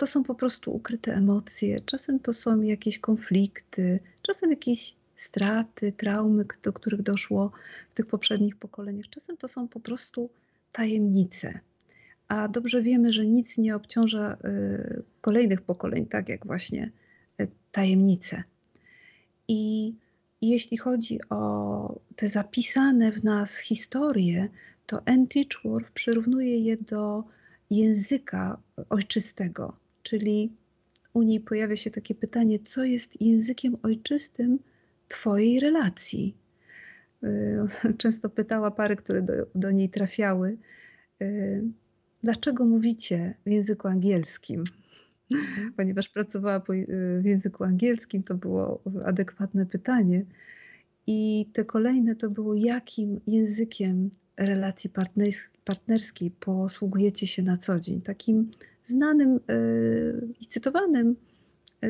to 0.00 0.06
są 0.06 0.22
po 0.22 0.34
prostu 0.34 0.74
ukryte 0.74 1.14
emocje, 1.14 1.80
czasem 1.80 2.20
to 2.20 2.32
są 2.32 2.62
jakieś 2.62 2.98
konflikty, 2.98 4.00
czasem 4.22 4.50
jakieś 4.50 4.94
straty, 5.16 5.92
traumy, 5.92 6.44
do 6.62 6.72
których 6.72 7.02
doszło 7.02 7.52
w 7.90 7.94
tych 7.94 8.06
poprzednich 8.06 8.56
pokoleniach, 8.56 9.08
czasem 9.08 9.36
to 9.36 9.48
są 9.48 9.68
po 9.68 9.80
prostu 9.80 10.30
tajemnice. 10.72 11.60
A 12.28 12.48
dobrze 12.48 12.82
wiemy, 12.82 13.12
że 13.12 13.26
nic 13.26 13.58
nie 13.58 13.76
obciąża 13.76 14.36
y, 14.44 15.02
kolejnych 15.20 15.62
pokoleń, 15.62 16.06
tak 16.06 16.28
jak 16.28 16.46
właśnie 16.46 16.90
y, 17.40 17.48
tajemnice. 17.72 18.42
I 19.48 19.94
jeśli 20.42 20.76
chodzi 20.76 21.18
o 21.30 22.00
te 22.16 22.28
zapisane 22.28 23.12
w 23.12 23.24
nas 23.24 23.56
historie, 23.56 24.48
to 24.86 25.08
Ann 25.08 25.26
Teachworth 25.26 25.92
przyrównuje 25.92 26.58
je 26.58 26.76
do 26.76 27.24
języka 27.70 28.58
ojczystego, 28.90 29.80
czyli 30.10 30.52
u 31.14 31.22
niej 31.22 31.40
pojawia 31.40 31.76
się 31.76 31.90
takie 31.90 32.14
pytanie, 32.14 32.58
co 32.58 32.84
jest 32.84 33.22
językiem 33.22 33.76
ojczystym 33.82 34.58
Twojej 35.08 35.60
relacji? 35.60 36.34
Y, 37.24 37.94
często 37.98 38.30
pytała 38.30 38.70
pary, 38.70 38.96
które 38.96 39.22
do, 39.22 39.32
do 39.54 39.70
niej 39.70 39.88
trafiały, 39.88 40.58
y, 41.22 41.64
dlaczego 42.22 42.66
mówicie 42.66 43.34
w 43.46 43.50
języku 43.50 43.88
angielskim? 43.88 44.64
Mhm. 45.34 45.72
Ponieważ 45.72 46.08
pracowała 46.08 46.60
w 47.20 47.24
języku 47.24 47.64
angielskim, 47.64 48.22
to 48.22 48.34
było 48.34 48.82
adekwatne 49.04 49.66
pytanie. 49.66 50.24
I 51.06 51.46
te 51.52 51.64
kolejne 51.64 52.16
to 52.16 52.30
było, 52.30 52.54
jakim 52.54 53.20
językiem 53.26 54.10
relacji 54.36 54.90
partnerskiej 55.64 56.30
posługujecie 56.30 57.26
się 57.26 57.42
na 57.42 57.56
co 57.56 57.80
dzień. 57.80 58.00
Takim 58.00 58.50
znanym 58.90 59.36
e, 59.36 59.40
i 60.40 60.46
cytowanym 60.46 61.16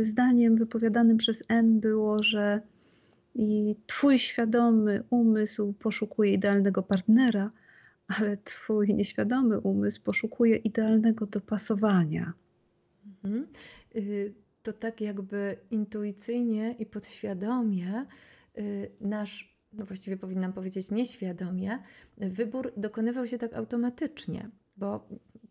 zdaniem 0.03 0.57
wypowiadanym 0.57 1.17
przez 1.17 1.43
N 1.49 1.81
było, 1.81 2.23
że 2.23 2.61
i 3.35 3.77
twój 3.87 4.19
świadomy 4.19 5.03
umysł 5.11 5.73
poszukuje 5.73 6.33
idealnego 6.33 6.83
partnera, 6.83 7.51
ale 8.07 8.37
twój 8.37 8.95
nieświadomy 8.95 9.61
umysł 9.61 10.03
poszukuje 10.03 10.57
idealnego 10.57 11.27
dopasowania. 11.27 12.33
Mhm. 13.25 13.47
Y, 13.97 14.35
to 14.63 14.73
tak 14.73 15.01
jakby 15.01 15.57
intuicyjnie 15.71 16.75
i 16.79 16.87
podświadomie 16.87 18.07
y, 18.59 18.91
nasz, 19.01 19.57
no 19.73 19.85
właściwie 19.85 20.17
powinnam 20.17 20.53
powiedzieć 20.53 20.91
nieświadomie, 20.91 21.79
wybór 22.19 22.73
dokonywał 22.77 23.27
się 23.27 23.39
tak 23.39 23.55
automatycznie, 23.55 24.51
bo 24.77 25.09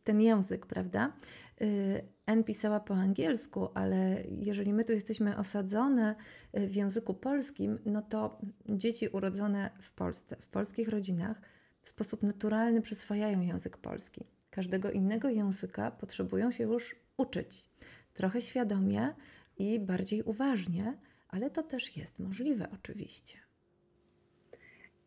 ten 0.10 0.22
język, 0.22 0.66
prawda? 0.66 1.14
Y, 1.62 2.02
N 2.26 2.44
pisała 2.44 2.80
po 2.80 2.94
angielsku, 2.94 3.70
ale 3.74 4.24
jeżeli 4.28 4.74
my 4.74 4.86
tu 4.86 4.92
jesteśmy 4.92 5.38
osadzone 5.38 6.16
w 6.54 6.76
języku 6.76 7.14
polskim, 7.14 7.80
no 7.86 8.02
to 8.02 8.42
dzieci 8.70 9.08
urodzone 9.08 9.70
w 9.82 9.92
Polsce, 9.92 10.36
w 10.40 10.48
polskich 10.48 10.90
rodzinach, 10.90 11.42
w 11.82 11.90
sposób 11.90 12.24
naturalny 12.24 12.82
przyswajają 12.82 13.42
język 13.42 13.78
polski. 13.78 14.24
Każdego 14.50 14.92
innego 14.92 15.30
języka 15.30 15.92
potrzebują 15.92 16.52
się 16.52 16.64
już 16.64 16.96
uczyć. 17.18 17.70
Trochę 18.14 18.42
świadomie 18.42 19.14
i 19.58 19.80
bardziej 19.80 20.24
uważnie, 20.24 20.98
ale 21.28 21.50
to 21.50 21.64
też 21.64 21.98
jest 21.98 22.20
możliwe 22.20 22.68
oczywiście. 22.74 23.38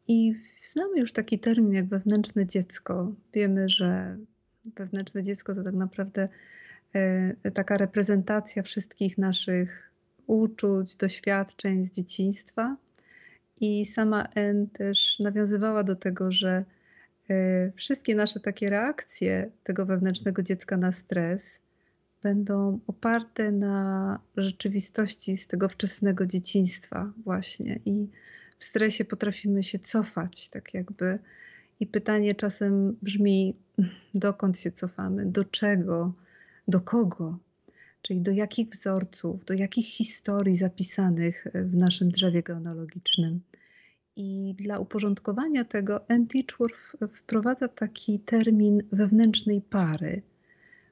I 0.08 0.34
znamy 0.72 1.00
już 1.00 1.12
taki 1.12 1.38
termin 1.38 1.72
jak 1.72 1.86
wewnętrzne 1.88 2.46
dziecko. 2.46 3.12
Wiemy, 3.32 3.68
że 3.68 4.18
wewnętrzne 4.76 5.22
dziecko 5.22 5.54
to 5.54 5.62
tak 5.62 5.74
naprawdę 5.74 6.28
e, 6.94 7.50
taka 7.50 7.76
reprezentacja 7.76 8.62
wszystkich 8.62 9.18
naszych 9.18 9.90
uczuć, 10.26 10.96
doświadczeń 10.96 11.84
z 11.84 11.90
dzieciństwa. 11.90 12.76
I 13.60 13.86
sama 13.86 14.28
N 14.34 14.66
też 14.66 15.18
nawiązywała 15.20 15.84
do 15.84 15.96
tego, 15.96 16.32
że 16.32 16.64
e, 17.30 17.72
wszystkie 17.76 18.14
nasze 18.14 18.40
takie 18.40 18.70
reakcje 18.70 19.50
tego 19.64 19.86
wewnętrznego 19.86 20.42
dziecka 20.42 20.76
na 20.76 20.92
stres 20.92 21.60
będą 22.22 22.80
oparte 22.86 23.52
na 23.52 24.18
rzeczywistości 24.36 25.36
z 25.36 25.46
tego 25.46 25.68
wczesnego 25.68 26.26
dzieciństwa, 26.26 27.12
właśnie. 27.24 27.80
I 27.86 28.08
w 28.58 28.64
stresie 28.64 29.04
potrafimy 29.04 29.62
się 29.62 29.78
cofać, 29.78 30.48
tak 30.48 30.74
jakby. 30.74 31.18
I 31.82 31.86
pytanie 31.86 32.34
czasem 32.34 32.96
brzmi: 33.02 33.56
dokąd 34.14 34.58
się 34.58 34.70
cofamy, 34.70 35.26
do 35.26 35.44
czego, 35.44 36.12
do 36.68 36.80
kogo, 36.80 37.38
czyli 38.02 38.20
do 38.20 38.30
jakich 38.30 38.68
wzorców, 38.68 39.44
do 39.44 39.54
jakich 39.54 39.86
historii 39.86 40.56
zapisanych 40.56 41.46
w 41.54 41.76
naszym 41.76 42.10
drzewie 42.10 42.42
genealogicznym. 42.42 43.40
I 44.16 44.54
dla 44.58 44.78
uporządkowania 44.78 45.64
tego 45.64 46.10
Ann 46.10 46.26
Teachworth 46.26 46.96
wprowadza 47.14 47.68
taki 47.68 48.20
termin 48.20 48.82
wewnętrznej 48.92 49.60
pary 49.60 50.22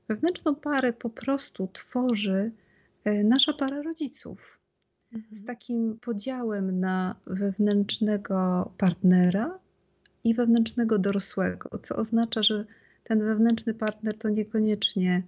Wewnętrzną 0.08 0.54
parę 0.54 0.92
po 0.92 1.10
prostu 1.10 1.68
tworzy 1.72 2.52
e, 3.04 3.24
nasza 3.24 3.52
para 3.52 3.82
rodziców. 3.82 4.60
Mhm. 5.12 5.36
Z 5.36 5.44
takim 5.44 5.98
podziałem 6.00 6.80
na 6.80 7.16
wewnętrznego 7.26 8.70
partnera 8.78 9.58
i 10.24 10.34
wewnętrznego 10.34 10.98
dorosłego, 10.98 11.70
co 11.82 11.96
oznacza, 11.96 12.42
że 12.42 12.64
ten 13.04 13.24
wewnętrzny 13.24 13.74
partner 13.74 14.18
to 14.18 14.28
niekoniecznie 14.28 15.22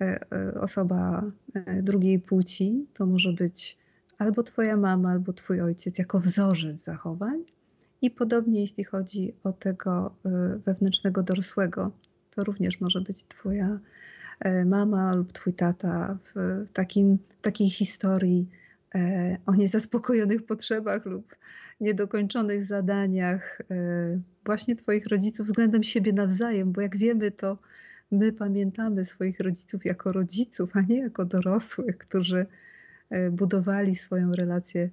e, 0.00 0.20
e, 0.32 0.60
osoba 0.60 1.22
drugiej 1.82 2.20
płci, 2.20 2.86
to 2.94 3.06
może 3.06 3.32
być 3.32 3.78
albo 4.18 4.42
Twoja 4.42 4.76
mama, 4.76 5.10
albo 5.10 5.32
Twój 5.32 5.60
ojciec 5.60 5.98
jako 5.98 6.20
wzorzec 6.20 6.84
zachowań. 6.84 7.44
I 8.02 8.10
podobnie 8.10 8.60
jeśli 8.60 8.84
chodzi 8.84 9.34
o 9.44 9.52
tego 9.52 10.14
wewnętrznego 10.66 11.22
dorosłego, 11.22 11.92
to 12.30 12.44
również 12.44 12.80
może 12.80 13.00
być 13.00 13.24
Twoja 13.24 13.78
E, 14.40 14.64
mama 14.64 15.14
lub 15.14 15.32
twój 15.32 15.52
tata 15.52 16.18
w 16.34 16.64
takim, 16.72 17.18
takiej 17.42 17.70
historii 17.70 18.48
e, 18.50 18.65
o 19.46 19.54
niezaspokojonych 19.54 20.46
potrzebach 20.46 21.06
lub 21.06 21.36
niedokończonych 21.80 22.64
zadaniach 22.64 23.60
e, 23.70 24.20
właśnie 24.44 24.76
Twoich 24.76 25.06
rodziców 25.06 25.46
względem 25.46 25.82
siebie 25.82 26.12
nawzajem, 26.12 26.72
bo 26.72 26.80
jak 26.80 26.96
wiemy, 26.96 27.30
to 27.30 27.58
my 28.10 28.32
pamiętamy 28.32 29.04
swoich 29.04 29.40
rodziców 29.40 29.84
jako 29.84 30.12
rodziców, 30.12 30.70
a 30.74 30.80
nie 30.80 30.98
jako 30.98 31.24
dorosłych, 31.24 31.98
którzy 31.98 32.46
budowali 33.32 33.96
swoją 33.96 34.32
relację 34.32 34.90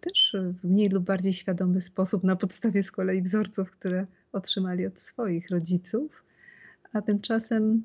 też 0.00 0.36
w 0.62 0.64
mniej 0.64 0.88
lub 0.88 1.04
bardziej 1.04 1.32
świadomy 1.32 1.80
sposób 1.80 2.24
na 2.24 2.36
podstawie 2.36 2.82
z 2.82 2.90
kolei 2.90 3.22
wzorców, 3.22 3.70
które 3.70 4.06
otrzymali 4.32 4.86
od 4.86 4.98
swoich 4.98 5.50
rodziców. 5.50 6.24
A 6.92 7.02
tymczasem 7.02 7.82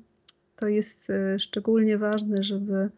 to 0.56 0.68
jest 0.68 1.10
e, 1.10 1.38
szczególnie 1.38 1.98
ważne, 1.98 2.36
żeby 2.40 2.90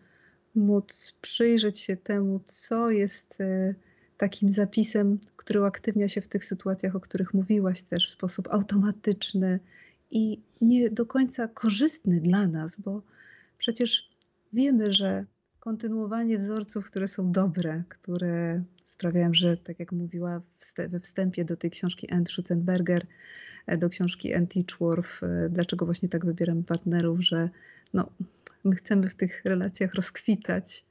móc 0.56 1.14
przyjrzeć 1.22 1.78
się 1.78 1.96
temu, 1.96 2.40
co 2.44 2.90
jest 2.90 3.40
e, 3.40 3.74
takim 4.16 4.50
zapisem, 4.50 5.18
który 5.36 5.60
uaktywnia 5.60 6.08
się 6.08 6.20
w 6.20 6.28
tych 6.28 6.44
sytuacjach, 6.44 6.96
o 6.96 7.00
których 7.00 7.34
mówiłaś 7.34 7.82
też 7.82 8.08
w 8.08 8.12
sposób 8.12 8.48
automatyczny 8.50 9.60
i 10.10 10.40
nie 10.60 10.90
do 10.90 11.06
końca 11.06 11.48
korzystny 11.48 12.20
dla 12.20 12.46
nas, 12.46 12.80
bo 12.80 13.02
przecież 13.58 14.10
wiemy, 14.52 14.92
że 14.92 15.24
kontynuowanie 15.60 16.38
wzorców, 16.38 16.86
które 16.86 17.08
są 17.08 17.32
dobre, 17.32 17.82
które 17.88 18.62
sprawiają, 18.84 19.34
że, 19.34 19.56
tak 19.56 19.80
jak 19.80 19.92
mówiła 19.92 20.42
we 20.88 21.00
wstępie 21.00 21.44
do 21.44 21.56
tej 21.56 21.70
książki 21.70 22.10
Anne 22.10 22.26
Schutzenberger, 22.26 23.06
do 23.78 23.88
książki 23.88 24.34
Ann 24.34 24.46
Teachworth, 24.46 25.22
e, 25.22 25.48
dlaczego 25.48 25.86
właśnie 25.86 26.08
tak 26.08 26.26
wybieramy 26.26 26.62
partnerów, 26.62 27.20
że 27.20 27.50
no, 27.94 28.10
my 28.66 28.76
chcemy 28.76 29.08
w 29.08 29.14
tych 29.14 29.44
relacjach 29.44 29.94
rozkwitać, 29.94 30.86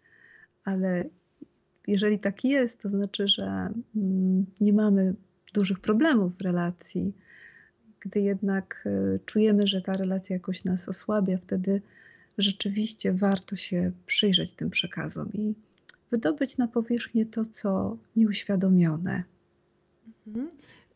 ale 0.63 1.05
jeżeli 1.87 2.19
tak 2.19 2.43
jest, 2.43 2.81
to 2.81 2.89
znaczy, 2.89 3.27
że 3.27 3.43
mm, 3.95 4.45
nie 4.61 4.73
mamy 4.73 5.15
dużych 5.53 5.79
problemów 5.79 6.37
w 6.37 6.41
relacji. 6.41 7.13
Gdy 7.99 8.19
jednak 8.19 8.83
e, 8.85 9.19
czujemy, 9.25 9.67
że 9.67 9.81
ta 9.81 9.97
relacja 9.97 10.35
jakoś 10.35 10.63
nas 10.63 10.89
osłabia, 10.89 11.37
wtedy 11.37 11.81
rzeczywiście 12.37 13.13
warto 13.13 13.55
się 13.55 13.91
przyjrzeć 14.05 14.53
tym 14.53 14.69
przekazom 14.69 15.33
i 15.33 15.55
wydobyć 16.11 16.57
na 16.57 16.67
powierzchnię 16.67 17.25
to, 17.25 17.45
co 17.45 17.97
nieuświadomione. 18.15 19.23
Mhm. 20.27 20.49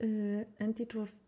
Y, 0.04 0.46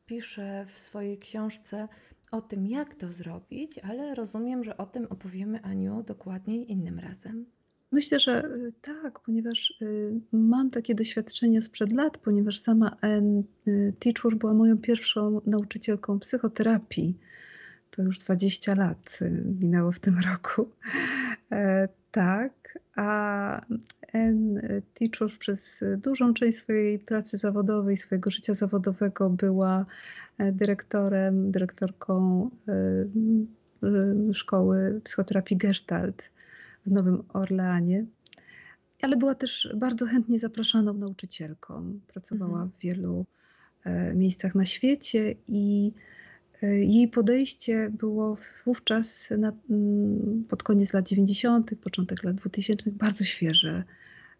pisze 0.06 0.66
w 0.68 0.78
swojej 0.78 1.18
książce 1.18 1.88
o 2.32 2.42
tym, 2.42 2.68
jak 2.68 2.96
to 2.96 3.12
zrobić, 3.12 3.80
ale 3.80 4.16
rozumiem, 4.16 4.64
że 4.64 4.78
o 4.78 4.86
tym 4.86 5.08
opowiemy 5.10 5.62
Aniu 5.62 6.04
dokładniej 6.04 6.72
innym 6.72 7.00
razem. 7.00 7.46
Myślę, 7.92 8.20
że 8.20 8.46
y, 8.46 8.74
tak, 8.82 9.20
ponieważ 9.20 9.74
y, 9.82 10.20
mam 10.32 10.70
takie 10.70 10.96
doświadczenia 10.96 11.62
sprzed 11.62 11.92
lat, 11.92 12.18
ponieważ 12.18 12.60
sama 12.60 12.98
Ann 13.02 13.44
Teachur 14.00 14.38
była 14.38 14.54
moją 14.54 14.78
pierwszą 14.78 15.42
nauczycielką 15.46 16.20
psychoterapii. 16.20 17.18
To 17.92 18.02
już 18.02 18.20
20 18.20 18.76
lat 18.76 19.20
minęło 19.60 19.92
w 19.92 20.00
tym 20.00 20.20
roku. 20.20 20.70
E, 21.52 21.88
tak, 22.12 22.80
a 22.96 23.62
Ann 24.14 24.62
Teachur 24.94 25.38
przez 25.40 25.84
dużą 25.98 26.34
część 26.34 26.58
swojej 26.58 27.00
pracy 27.00 27.38
zawodowej, 27.38 27.98
swojego 27.98 28.30
życia 28.30 28.54
zawodowego 28.54 29.30
była 29.30 29.86
e, 30.38 30.52
dyrektorem, 30.52 31.52
dyrektorką 31.52 32.50
e, 32.68 34.34
szkoły 34.34 35.02
psychoterapii 35.04 35.58
Gestalt 35.58 36.32
w 36.86 36.92
Nowym 36.92 37.24
Orleanie. 37.34 38.06
Ale 39.02 39.18
była 39.18 39.36
też 39.36 39.74
bardzo 39.76 40.06
chętnie 40.06 40.40
zapraszaną 40.40 40.94
nauczycielką. 40.94 42.00
Pracowała 42.08 42.52
mhm. 42.52 42.72
w 42.72 42.82
wielu 42.82 43.26
e, 43.84 44.16
miejscach 44.16 44.56
na 44.56 44.66
świecie 44.66 45.36
i 45.48 45.94
jej 46.68 47.08
podejście 47.08 47.90
było 47.90 48.38
wówczas 48.66 49.30
na, 49.38 49.54
mm, 49.70 50.44
pod 50.50 50.64
koniec 50.64 50.94
lat 50.94 51.08
90., 51.08 51.76
początek 51.76 52.24
lat 52.24 52.36
2000 52.36 52.92
bardzo 52.92 53.24
świeże, 53.24 53.84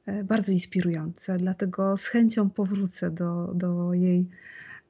e, 0.06 0.24
bardzo 0.24 0.52
inspirujące. 0.52 1.38
Dlatego 1.38 1.98
z 1.98 2.06
chęcią 2.06 2.50
powrócę 2.50 3.12
do, 3.12 3.54
do 3.54 3.94
jej 3.94 4.26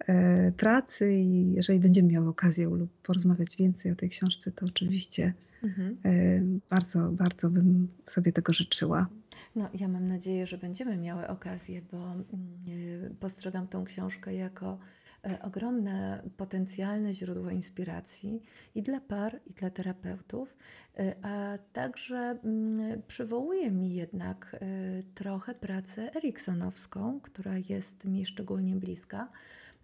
e, 0.07 0.51
pracy 0.51 1.13
i 1.13 1.53
jeżeli 1.53 1.79
będziemy 1.79 2.09
miały 2.09 2.27
okazję 2.27 2.65
lub 2.65 2.89
porozmawiać 3.03 3.55
więcej 3.55 3.91
o 3.91 3.95
tej 3.95 4.09
książce, 4.09 4.51
to 4.51 4.65
oczywiście 4.65 5.33
mhm. 5.63 5.97
E, 6.05 6.41
bardzo, 6.69 7.11
bardzo 7.11 7.49
bym 7.49 7.87
sobie 8.05 8.31
tego 8.31 8.53
życzyła. 8.53 9.07
No, 9.55 9.69
ja 9.79 9.87
mam 9.87 10.07
nadzieję, 10.07 10.47
że 10.47 10.57
będziemy 10.57 10.97
miały 10.97 11.27
okazję, 11.27 11.81
bo 11.91 11.97
mm, 11.97 13.15
postrzegam 13.19 13.67
tą 13.67 13.85
książkę 13.85 14.33
jako 14.33 14.77
E, 14.77 15.00
ogromne 15.41 16.23
potencjalne 16.37 17.13
źródło 17.13 17.49
inspiracji 17.49 18.41
i 18.75 18.83
dla 18.83 19.01
par, 19.01 19.39
i 19.45 19.53
dla 19.53 19.69
terapeutów, 19.69 20.57
e, 20.99 21.15
a 21.21 21.57
także 21.73 22.17
mm, 22.43 23.01
przywołuje 23.07 23.71
mi 23.71 23.93
jednak 23.93 24.55
e, 24.55 24.67
trochę 25.15 25.55
pracę 25.55 26.15
eriksonowską, 26.15 27.19
która 27.19 27.53
jest 27.69 28.05
mi 28.05 28.25
szczególnie 28.25 28.75
bliska. 28.75 29.27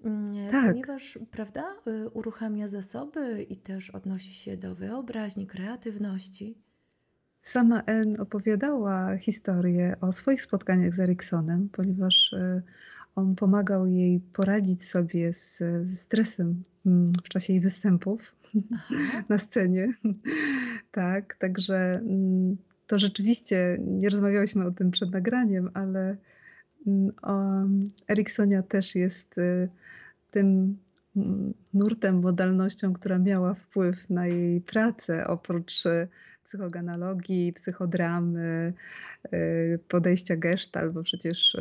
Mm, 0.03 0.51
tak. 0.51 0.71
Ponieważ, 0.71 1.19
prawda, 1.31 1.65
uruchamia 2.13 2.67
zasoby 2.67 3.43
i 3.49 3.55
też 3.55 3.89
odnosi 3.89 4.33
się 4.33 4.57
do 4.57 4.75
wyobraźni, 4.75 5.47
kreatywności. 5.47 6.57
Sama 7.43 7.81
N 7.85 8.21
opowiadała 8.21 9.17
historię 9.17 9.95
o 10.01 10.11
swoich 10.11 10.41
spotkaniach 10.41 10.95
z 10.95 10.99
Eriksonem, 10.99 11.69
ponieważ 11.69 12.35
on 13.17 13.35
pomagał 13.35 13.87
jej 13.87 14.19
poradzić 14.19 14.83
sobie 14.83 15.33
z, 15.33 15.63
stresem 15.99 16.61
mm, 16.85 17.05
w 17.23 17.29
czasie 17.29 17.53
jej 17.53 17.61
występów 17.61 18.35
Aha. 18.73 18.95
na 19.29 19.37
scenie. 19.37 19.93
tak, 20.91 21.35
także 21.35 21.75
mm, 21.75 22.57
to 22.87 22.99
rzeczywiście, 22.99 23.77
nie 23.81 24.09
rozmawiałyśmy 24.09 24.65
o 24.65 24.71
tym 24.71 24.91
przed 24.91 25.11
nagraniem, 25.11 25.69
ale 25.73 26.17
mm, 26.87 27.89
Eriksonia 28.09 28.63
też 28.63 28.95
jest 28.95 29.37
y, 29.37 29.69
tym 30.31 30.77
nurtem, 31.73 32.19
modalnością, 32.19 32.93
która 32.93 33.19
miała 33.19 33.53
wpływ 33.53 34.09
na 34.09 34.27
jej 34.27 34.61
pracę, 34.61 35.27
oprócz 35.27 35.85
y, 35.85 36.07
psychoganalogii, 36.43 37.53
psychodramy, 37.53 38.73
y, 39.33 39.79
podejścia 39.87 40.35
gestalt, 40.35 40.93
bo 40.93 41.03
przecież 41.03 41.57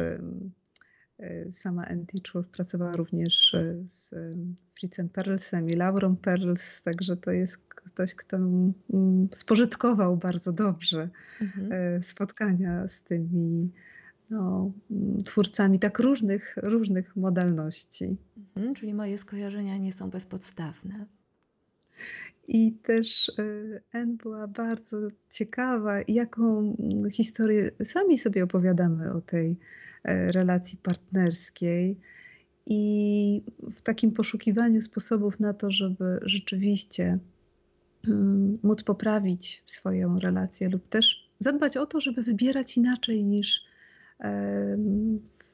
sama 1.53 1.87
Andy 1.89 2.19
Chur 2.33 2.47
pracowała 2.47 2.93
również 2.93 3.55
e, 3.55 3.75
z 3.89 4.13
e, 4.13 4.35
Fritzem 4.75 5.09
Perlsem 5.09 5.69
i 5.69 5.73
Laurą 5.73 6.17
Perls, 6.17 6.83
także 6.83 7.17
to 7.17 7.31
jest 7.31 7.59
ktoś, 7.59 8.15
kto 8.15 8.37
mm, 8.37 9.29
spożytkował 9.33 10.17
bardzo 10.17 10.53
dobrze 10.53 11.09
mhm. 11.41 12.03
spotkania 12.03 12.89
z 12.89 13.03
tymi 13.03 13.71
no, 14.31 14.73
mm, 14.91 15.19
twórcami 15.19 15.79
tak 15.79 15.99
różnych, 15.99 16.55
różnych 16.63 17.17
modalności. 17.17 18.17
Mhm, 18.57 18.75
czyli 18.75 18.95
moje 18.95 19.19
skojarzenia 19.19 19.79
nie 19.79 19.93
są 19.93 20.11
bezpodstawne. 20.11 21.07
I 22.49 22.73
też 22.73 23.33
N 23.93 24.17
była 24.17 24.49
bardzo 24.49 24.97
ciekawa, 25.31 25.99
jaką 26.09 26.59
mm, 26.59 27.11
historię 27.11 27.71
sami 27.85 28.19
sobie 28.19 28.45
opowiadamy 28.45 29.13
o 29.13 29.21
tej 29.21 29.51
E, 29.51 29.86
relacji 30.07 30.79
partnerskiej 30.79 32.01
i 32.67 33.43
w 33.75 33.83
takim 33.83 34.13
poszukiwaniu 34.13 34.81
sposobów 34.81 35.41
na 35.41 35.55
to, 35.55 35.71
żeby 35.71 36.19
rzeczywiście 36.23 37.19
mm, 38.09 38.59
móc 38.63 38.83
poprawić 38.83 39.65
swoją 39.67 40.19
relację 40.19 40.69
lub 40.69 40.89
też 40.89 41.31
zadbać 41.41 41.77
o 41.77 41.87
to, 41.87 42.01
żeby 42.01 42.23
wybierać 42.23 42.77
inaczej 42.77 43.25
niż 43.25 43.67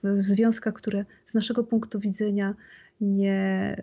w 0.02 0.22
związkach, 0.22 0.74
które 0.74 1.04
z 1.26 1.34
naszego 1.34 1.64
punktu 1.64 2.00
widzenia 2.00 2.54
nie, 3.00 3.76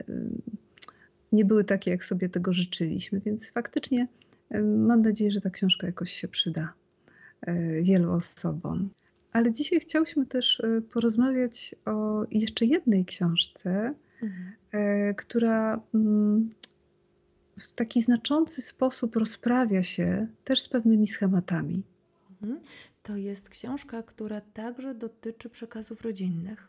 nie 1.31 1.45
były 1.45 1.63
takie, 1.63 1.91
jak 1.91 2.05
sobie 2.05 2.29
tego 2.29 2.53
życzyliśmy. 2.53 3.19
Więc 3.19 3.51
faktycznie 3.51 4.07
mam 4.63 5.01
nadzieję, 5.01 5.31
że 5.31 5.41
ta 5.41 5.49
książka 5.49 5.87
jakoś 5.87 6.11
się 6.11 6.27
przyda 6.27 6.73
e, 7.41 7.81
wielu 7.81 8.11
osobom. 8.11 8.89
Ale 9.31 9.51
dzisiaj 9.51 9.79
chciałyśmy 9.79 10.25
też 10.25 10.59
e, 10.59 10.81
porozmawiać 10.81 11.75
o 11.85 12.25
jeszcze 12.31 12.65
jednej 12.65 13.05
książce, 13.05 13.93
mhm. 14.23 14.51
E, 14.71 15.13
która 15.13 15.81
mm, 15.93 16.49
w 17.59 17.71
taki 17.71 18.01
znaczący 18.01 18.61
sposób 18.61 19.15
rozprawia 19.15 19.83
się 19.83 20.27
też 20.43 20.61
z 20.61 20.69
pewnymi 20.69 21.07
schematami. 21.07 21.83
Mhm. 22.41 22.59
To 23.03 23.17
jest 23.17 23.49
książka, 23.49 24.03
która 24.03 24.41
także 24.41 24.95
dotyczy 24.95 25.49
przekazów 25.49 26.01
rodzinnych. 26.01 26.67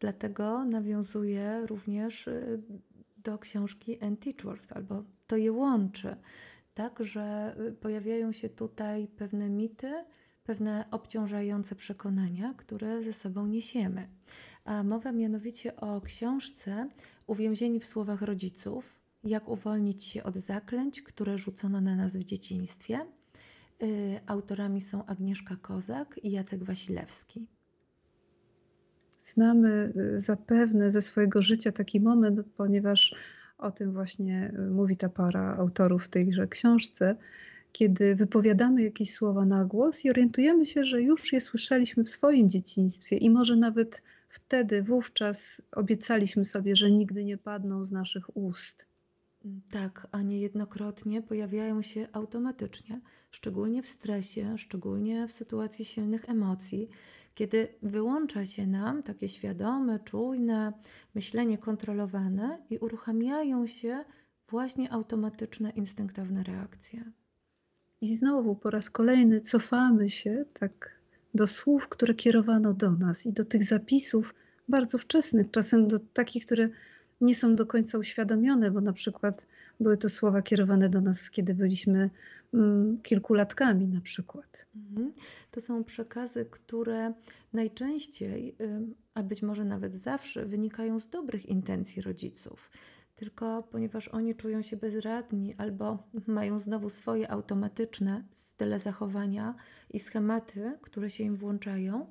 Dlatego 0.00 0.64
nawiązuje 0.64 1.66
również 1.66 2.28
e, 2.28 2.58
do 3.24 3.38
książki 3.38 3.98
Anne 4.00 4.16
Teachworth, 4.16 4.72
albo 4.72 5.04
to 5.26 5.36
je 5.36 5.52
łączy. 5.52 6.16
Tak, 6.74 7.04
że 7.04 7.56
pojawiają 7.80 8.32
się 8.32 8.48
tutaj 8.48 9.08
pewne 9.08 9.50
mity, 9.50 10.04
pewne 10.46 10.84
obciążające 10.90 11.74
przekonania, 11.74 12.54
które 12.56 13.02
ze 13.02 13.12
sobą 13.12 13.46
niesiemy. 13.46 14.08
A 14.64 14.82
mowa 14.82 15.12
mianowicie 15.12 15.76
o 15.76 16.00
książce 16.00 16.88
Uwięzieni 17.26 17.80
w 17.80 17.86
słowach 17.86 18.22
rodziców, 18.22 19.00
jak 19.24 19.48
uwolnić 19.48 20.04
się 20.04 20.22
od 20.22 20.34
zaklęć, 20.34 21.02
które 21.02 21.38
rzucono 21.38 21.80
na 21.80 21.96
nas 21.96 22.16
w 22.16 22.24
dzieciństwie. 22.24 23.00
Y, 23.82 24.20
autorami 24.26 24.80
są 24.80 25.06
Agnieszka 25.06 25.56
Kozak 25.56 26.20
i 26.22 26.30
Jacek 26.30 26.64
Wasilewski. 26.64 27.46
Znamy 29.20 29.92
y, 29.96 30.20
zapewne 30.20 30.90
ze 30.90 31.00
swojego 31.00 31.42
życia 31.42 31.72
taki 31.72 32.00
moment, 32.00 32.40
ponieważ 32.56 33.14
o 33.58 33.70
tym 33.70 33.92
właśnie 33.92 34.52
y, 34.58 34.70
mówi 34.70 34.96
ta 34.96 35.08
para 35.08 35.56
autorów 35.56 36.04
w 36.04 36.08
tejże 36.08 36.46
książce, 36.46 37.16
kiedy 37.78 38.14
wypowiadamy 38.14 38.82
jakieś 38.82 39.14
słowa 39.14 39.44
na 39.44 39.64
głos 39.64 40.04
i 40.04 40.10
orientujemy 40.10 40.66
się, 40.66 40.84
że 40.84 41.02
już 41.02 41.32
je 41.32 41.40
słyszeliśmy 41.40 42.04
w 42.04 42.08
swoim 42.10 42.48
dzieciństwie 42.48 43.16
i 43.16 43.30
może 43.30 43.56
nawet 43.56 44.02
wtedy, 44.28 44.82
wówczas 44.82 45.62
obiecaliśmy 45.72 46.44
sobie, 46.44 46.76
że 46.76 46.90
nigdy 46.90 47.24
nie 47.24 47.38
padną 47.38 47.84
z 47.84 47.90
naszych 47.92 48.36
ust. 48.36 48.86
Tak, 49.70 50.06
a 50.12 50.22
niejednokrotnie 50.22 51.22
pojawiają 51.22 51.82
się 51.82 52.08
automatycznie, 52.12 53.00
szczególnie 53.30 53.82
w 53.82 53.88
stresie, 53.88 54.58
szczególnie 54.58 55.28
w 55.28 55.32
sytuacji 55.32 55.84
silnych 55.84 56.28
emocji, 56.28 56.88
kiedy 57.34 57.68
wyłącza 57.82 58.46
się 58.46 58.66
nam 58.66 59.02
takie 59.02 59.28
świadome, 59.28 60.00
czujne 60.00 60.72
myślenie 61.14 61.58
kontrolowane 61.58 62.58
i 62.70 62.78
uruchamiają 62.78 63.66
się 63.66 64.04
właśnie 64.48 64.92
automatyczne, 64.92 65.70
instynktowne 65.70 66.42
reakcje. 66.42 67.12
I 68.00 68.16
znowu 68.16 68.56
po 68.56 68.70
raz 68.70 68.90
kolejny 68.90 69.40
cofamy 69.40 70.08
się 70.08 70.44
tak 70.52 70.96
do 71.34 71.46
słów, 71.46 71.88
które 71.88 72.14
kierowano 72.14 72.74
do 72.74 72.92
nas 72.92 73.26
i 73.26 73.32
do 73.32 73.44
tych 73.44 73.64
zapisów 73.64 74.34
bardzo 74.68 74.98
wczesnych, 74.98 75.50
czasem 75.50 75.88
do 75.88 75.98
takich, 75.98 76.46
które 76.46 76.68
nie 77.20 77.34
są 77.34 77.56
do 77.56 77.66
końca 77.66 77.98
uświadomione, 77.98 78.70
bo 78.70 78.80
na 78.80 78.92
przykład 78.92 79.46
były 79.80 79.96
to 79.96 80.08
słowa 80.08 80.42
kierowane 80.42 80.88
do 80.88 81.00
nas, 81.00 81.30
kiedy 81.30 81.54
byliśmy 81.54 82.10
mm, 82.54 82.98
kilkulatkami 83.02 83.88
na 83.88 84.00
przykład. 84.00 84.66
Mhm. 84.76 85.12
To 85.50 85.60
są 85.60 85.84
przekazy, 85.84 86.46
które 86.50 87.12
najczęściej, 87.52 88.56
a 89.14 89.22
być 89.22 89.42
może 89.42 89.64
nawet 89.64 89.94
zawsze, 89.94 90.46
wynikają 90.46 91.00
z 91.00 91.08
dobrych 91.08 91.46
intencji 91.46 92.02
rodziców. 92.02 92.70
Tylko 93.16 93.62
ponieważ 93.62 94.08
oni 94.08 94.34
czują 94.34 94.62
się 94.62 94.76
bezradni 94.76 95.54
albo 95.54 95.98
mają 96.26 96.58
znowu 96.58 96.90
swoje 96.90 97.30
automatyczne 97.30 98.24
style 98.32 98.78
zachowania 98.78 99.54
i 99.90 99.98
schematy, 99.98 100.78
które 100.82 101.10
się 101.10 101.24
im 101.24 101.36
włączają, 101.36 102.06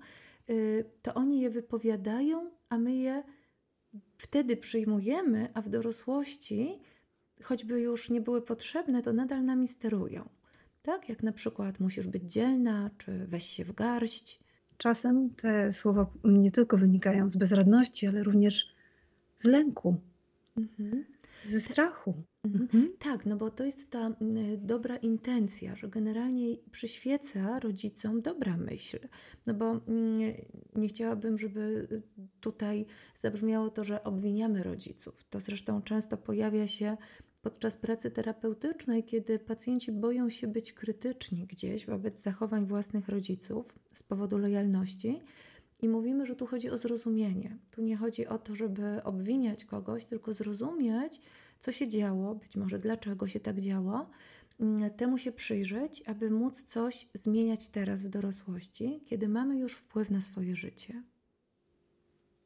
y, 0.50 0.86
to 1.02 1.14
oni 1.14 1.42
je 1.42 1.50
wypowiadają, 1.50 2.52
a 2.70 2.78
my 2.78 2.96
je 2.96 3.24
wtedy 4.18 4.58
przyjmujemy, 4.58 5.50
a 5.54 5.62
w 5.62 5.70
dorosłości, 5.70 6.80
choćby 7.44 7.82
już 7.82 8.10
nie 8.10 8.22
były 8.22 8.42
potrzebne, 8.42 9.02
to 9.02 9.14
nadal 9.14 9.46
nami 9.46 9.68
sterują. 9.68 10.30
Tak, 10.82 11.10
jak 11.10 11.24
na 11.24 11.32
przykład 11.32 11.80
musisz 11.80 12.08
być 12.08 12.24
dzielna, 12.24 12.90
czy 12.98 13.26
weź 13.28 13.46
się 13.46 13.66
w 13.66 13.74
garść. 13.74 14.40
Czasem 14.78 15.30
te 15.30 15.74
słowa 15.74 16.06
nie 16.24 16.52
tylko 16.52 16.78
wynikają 16.78 17.28
z 17.28 17.36
bezradności, 17.36 18.08
ale 18.08 18.24
również 18.24 18.76
z 19.38 19.46
lęku, 19.46 19.96
mhm. 20.58 21.06
ze 21.46 21.60
strachu. 21.60 22.14
Mhm. 22.44 22.64
mhm. 22.64 22.94
Tak, 23.00 23.26
no 23.26 23.36
bo 23.36 23.50
to 23.50 23.64
jest 23.64 23.92
ta 23.92 24.16
dobra 24.58 24.98
intencja, 24.98 25.76
że 25.76 25.90
generalnie 25.90 26.58
przyświeca 26.72 27.60
rodzicom 27.60 28.22
dobra 28.22 28.58
myśl. 28.58 29.00
No 29.48 29.54
bo 29.54 29.82
nie 30.76 30.88
chciałabym, 30.88 31.38
żeby 31.38 31.88
tutaj 32.40 32.86
zabrzmiało 33.16 33.70
to, 33.70 33.84
że 33.84 34.04
obwiniamy 34.04 34.64
rodziców. 34.64 35.26
To 35.30 35.40
zresztą 35.40 35.82
często 35.82 36.18
pojawia 36.18 36.68
się 36.68 36.98
podczas 37.46 37.78
pracy 37.78 38.12
terapeutycznej, 38.12 39.04
kiedy 39.04 39.40
pacjenci 39.40 39.92
boją 39.92 40.30
się 40.30 40.48
być 40.48 40.74
krytyczni 40.74 41.48
gdzieś 41.48 41.86
wobec 41.86 42.22
zachowań 42.22 42.66
własnych 42.66 43.10
rodziców 43.10 43.76
z 43.94 44.04
powodu 44.04 44.38
lojalności. 44.38 45.22
I 45.82 45.90
mówimy, 45.90 46.26
że 46.26 46.36
tu 46.36 46.46
chodzi 46.46 46.70
o 46.70 46.78
zrozumienie. 46.78 47.58
Tu 47.72 47.82
nie 47.82 47.98
chodzi 47.98 48.28
o 48.28 48.38
to, 48.38 48.56
żeby 48.56 49.04
obwiniać 49.04 49.66
kogoś, 49.66 50.06
tylko 50.06 50.34
zrozumieć, 50.34 51.22
co 51.60 51.72
się 51.72 51.88
działo, 51.88 52.36
być 52.36 52.56
może 52.56 52.80
dlaczego 52.80 53.28
się 53.28 53.40
tak 53.40 53.62
działo, 53.62 54.10
mm, 54.60 54.90
temu 54.90 55.18
się 55.18 55.32
przyjrzeć, 55.32 56.04
aby 56.06 56.32
móc 56.32 56.64
coś 56.64 57.08
zmieniać 57.14 57.68
teraz 57.68 58.04
w 58.04 58.10
dorosłości, 58.10 59.02
kiedy 59.06 59.28
mamy 59.28 59.58
już 59.58 59.74
wpływ 59.74 60.10
na 60.10 60.22
swoje 60.22 60.56
życie. 60.56 61.04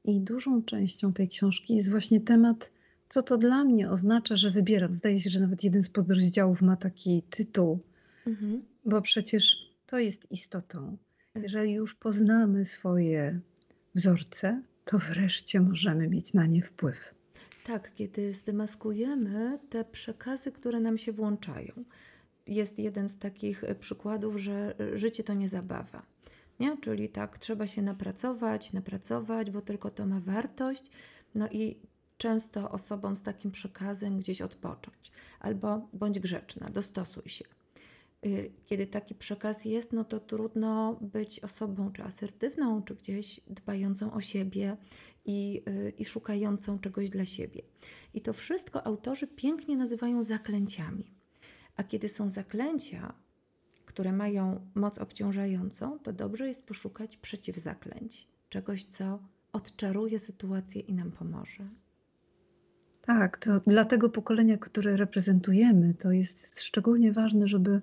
I 0.05 0.21
dużą 0.21 0.63
częścią 0.63 1.13
tej 1.13 1.27
książki 1.27 1.75
jest 1.75 1.89
właśnie 1.89 2.21
temat, 2.21 2.71
co 3.09 3.23
to 3.23 3.37
dla 3.37 3.63
mnie 3.63 3.89
oznacza, 3.89 4.35
że 4.35 4.51
wybieram. 4.51 4.95
Zdaje 4.95 5.19
się, 5.19 5.29
że 5.29 5.39
nawet 5.39 5.63
jeden 5.63 5.83
z 5.83 5.89
podrozdziałów 5.89 6.61
ma 6.61 6.75
taki 6.75 7.23
tytuł, 7.29 7.79
mhm. 8.27 8.61
bo 8.85 9.01
przecież 9.01 9.71
to 9.85 9.99
jest 9.99 10.31
istotą. 10.31 10.97
Jeżeli 11.35 11.73
już 11.73 11.95
poznamy 11.95 12.65
swoje 12.65 13.39
wzorce, 13.95 14.61
to 14.85 14.97
wreszcie 14.97 15.61
możemy 15.61 16.07
mieć 16.07 16.33
na 16.33 16.45
nie 16.45 16.61
wpływ. 16.61 17.13
Tak, 17.63 17.95
kiedy 17.95 18.33
zdemaskujemy 18.33 19.59
te 19.69 19.85
przekazy, 19.85 20.51
które 20.51 20.79
nam 20.79 20.97
się 20.97 21.11
włączają. 21.11 21.73
Jest 22.47 22.79
jeden 22.79 23.09
z 23.09 23.17
takich 23.17 23.63
przykładów, 23.79 24.37
że 24.37 24.75
życie 24.93 25.23
to 25.23 25.33
nie 25.33 25.47
zabawa. 25.47 26.05
Nie? 26.59 26.77
Czyli 26.77 27.09
tak, 27.09 27.37
trzeba 27.37 27.67
się 27.67 27.81
napracować, 27.81 28.73
napracować, 28.73 29.51
bo 29.51 29.61
tylko 29.61 29.89
to 29.89 30.05
ma 30.05 30.19
wartość. 30.19 30.91
No 31.35 31.49
i 31.49 31.77
często 32.17 32.71
osobom 32.71 33.15
z 33.15 33.23
takim 33.23 33.51
przekazem 33.51 34.19
gdzieś 34.19 34.41
odpocząć. 34.41 35.11
Albo 35.39 35.89
bądź 35.93 36.19
grzeczna, 36.19 36.69
dostosuj 36.69 37.29
się. 37.29 37.45
Y, 38.25 38.51
kiedy 38.65 38.87
taki 38.87 39.15
przekaz 39.15 39.65
jest, 39.65 39.93
no 39.93 40.03
to 40.03 40.19
trudno 40.19 40.99
być 41.01 41.39
osobą 41.39 41.91
czy 41.91 42.03
asertywną, 42.03 42.83
czy 42.83 42.95
gdzieś 42.95 43.41
dbającą 43.47 44.13
o 44.13 44.21
siebie 44.21 44.77
i, 45.25 45.63
y, 45.69 45.93
i 45.97 46.05
szukającą 46.05 46.79
czegoś 46.79 47.09
dla 47.09 47.25
siebie. 47.25 47.61
I 48.13 48.21
to 48.21 48.33
wszystko 48.33 48.87
autorzy 48.87 49.27
pięknie 49.27 49.77
nazywają 49.77 50.23
zaklęciami. 50.23 51.13
A 51.75 51.83
kiedy 51.83 52.09
są 52.09 52.29
zaklęcia, 52.29 53.13
które 53.85 54.11
mają 54.11 54.67
moc 54.75 54.97
obciążającą, 54.97 55.99
to 55.99 56.13
dobrze 56.13 56.47
jest 56.47 56.63
poszukać 56.63 57.17
przeciwzaklęć, 57.17 58.27
czegoś, 58.49 58.85
co 58.85 59.19
odczaruje 59.53 60.19
sytuację 60.19 60.81
i 60.81 60.93
nam 60.93 61.11
pomoże. 61.11 61.69
Tak, 63.01 63.37
to 63.37 63.59
dla 63.59 63.85
tego 63.85 64.09
pokolenia, 64.09 64.57
które 64.57 64.97
reprezentujemy, 64.97 65.93
to 65.93 66.11
jest 66.11 66.61
szczególnie 66.61 67.13
ważne, 67.13 67.47
żeby 67.47 67.81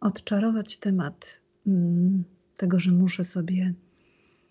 odczarować 0.00 0.76
temat 0.76 1.40
mm, 1.66 2.24
tego, 2.56 2.78
że 2.78 2.92
muszę 2.92 3.24
sobie 3.24 3.74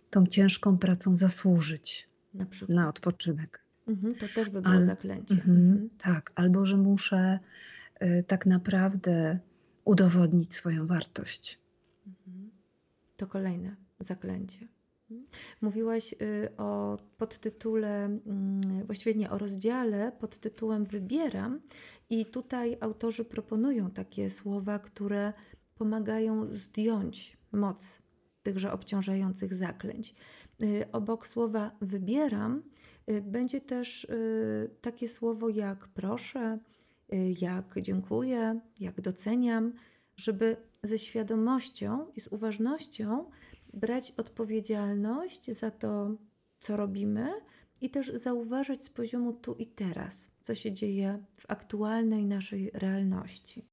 tą 0.10 0.26
ciężką 0.26 0.78
pracą 0.78 1.16
zasłużyć 1.16 2.10
na, 2.34 2.46
na 2.70 2.90
odpoczynek. 2.90 3.64
Mhm, 3.88 4.16
to 4.16 4.28
też 4.36 4.50
by 4.50 4.62
było 4.62 4.74
Al, 4.74 4.84
zaklęcie. 4.84 5.36
Mhm, 5.36 5.58
mhm. 5.58 5.90
Tak, 5.98 6.32
albo 6.36 6.66
że 6.66 6.78
muszę 6.78 7.40
y, 8.02 8.24
tak 8.28 8.46
naprawdę 8.46 9.40
udowodnić 9.86 10.56
swoją 10.56 10.88
wartość. 10.88 11.60
Mhm. 12.08 12.52
To 13.18 13.28
kolejne 13.28 13.76
zaklęcie. 14.00 14.68
Mówiłaś 15.62 16.14
y, 16.14 16.50
o 16.58 16.98
podtytule, 17.18 18.06
mm, 18.06 18.86
właściwie 18.86 19.16
nie, 19.16 19.30
o 19.30 19.38
rozdziale 19.38 20.12
pod 20.20 20.40
tytułem 20.40 20.86
Wybieram, 20.86 21.62
i 22.10 22.26
tutaj 22.26 22.78
autorzy 22.80 23.26
proponują 23.26 23.92
takie 23.92 24.30
słowa, 24.30 24.80
które 24.80 25.34
pomagają 25.76 26.48
zdjąć 26.48 27.38
moc 27.52 28.02
tychże 28.44 28.72
obciążających 28.72 29.54
zaklęć. 29.54 30.16
Y, 30.64 30.86
obok 30.92 31.28
słowa 31.28 31.72
wybieram 31.82 32.64
y, 33.12 33.22
będzie 33.22 33.62
też 33.62 34.08
takie 34.82 35.08
słowo 35.08 35.50
jak 35.50 35.88
proszę, 35.88 36.60
jak 37.42 37.76
dziękuję, 37.82 38.60
jak 38.80 39.02
doceniam, 39.02 39.74
żeby 40.16 40.58
ze 40.84 41.00
świadomością 41.00 42.12
i 42.16 42.22
z 42.22 42.28
uważnością 42.28 43.32
brać 43.74 44.14
odpowiedzialność 44.18 45.52
za 45.52 45.72
to, 45.72 46.18
co 46.60 46.78
robimy 46.78 47.30
i 47.82 47.90
też 47.90 48.14
zauważać 48.14 48.84
z 48.84 48.90
poziomu 48.90 49.34
tu 49.34 49.56
i 49.56 49.66
teraz, 49.66 50.32
co 50.42 50.56
się 50.56 50.72
dzieje 50.74 51.26
w 51.38 51.46
aktualnej 51.48 52.26
naszej 52.26 52.72
realności. 52.74 53.66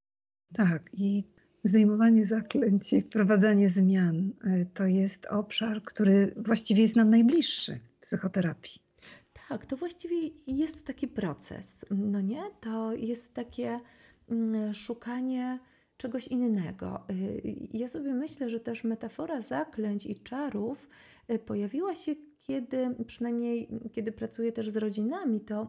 Tak, 0.54 0.90
i 0.92 1.24
zdejmowanie 1.64 2.26
zaklęć 2.26 2.92
i 2.92 3.02
wprowadzanie 3.02 3.68
zmian 3.68 4.32
y, 4.44 4.66
to 4.74 4.87
jest 4.87 5.26
obszar, 5.26 5.82
który 5.82 6.35
właściwie 6.37 6.82
jest 6.82 6.96
nam 6.96 7.11
najbliższy 7.11 7.80
w 7.96 8.00
psychoterapii. 8.00 8.80
Tak, 9.48 9.66
to 9.66 9.76
właściwie 9.76 10.16
jest 10.46 10.87
taki 10.87 11.09
proces, 11.09 11.85
no 11.90 12.20
nie? 12.20 12.42
To 12.61 12.92
jest 12.92 13.35
takie 13.35 13.80
mm, 14.28 14.74
szukanie 14.74 15.59
czegoś 15.96 16.28
innego. 16.28 17.04
Y, 17.11 17.68
ja 17.72 17.88
sobie 17.88 18.14
myślę, 18.14 18.50
że 18.50 18.61
też 18.61 18.85
metafora 18.85 19.40
zaklęć 19.40 20.06
i 20.06 20.14
czarów 20.14 20.88
y, 21.30 21.38
pojawiła 21.38 21.96
się, 21.96 22.12
kiedy, 22.38 22.94
przynajmniej 23.06 23.68
kiedy 23.92 24.12
pracuję 24.12 24.52
też 24.52 24.70
z 24.70 24.76
rodzinami, 24.76 25.40
to, 25.40 25.68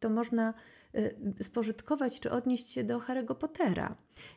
to 0.00 0.10
można 0.10 0.54
y, 0.94 1.44
spożytkować 1.44 2.20
czy 2.20 2.30
odnieść 2.30 2.68
się 2.68 2.84
do 2.84 2.98
Harry'ego 2.98 3.34
Pottera. 3.34 3.96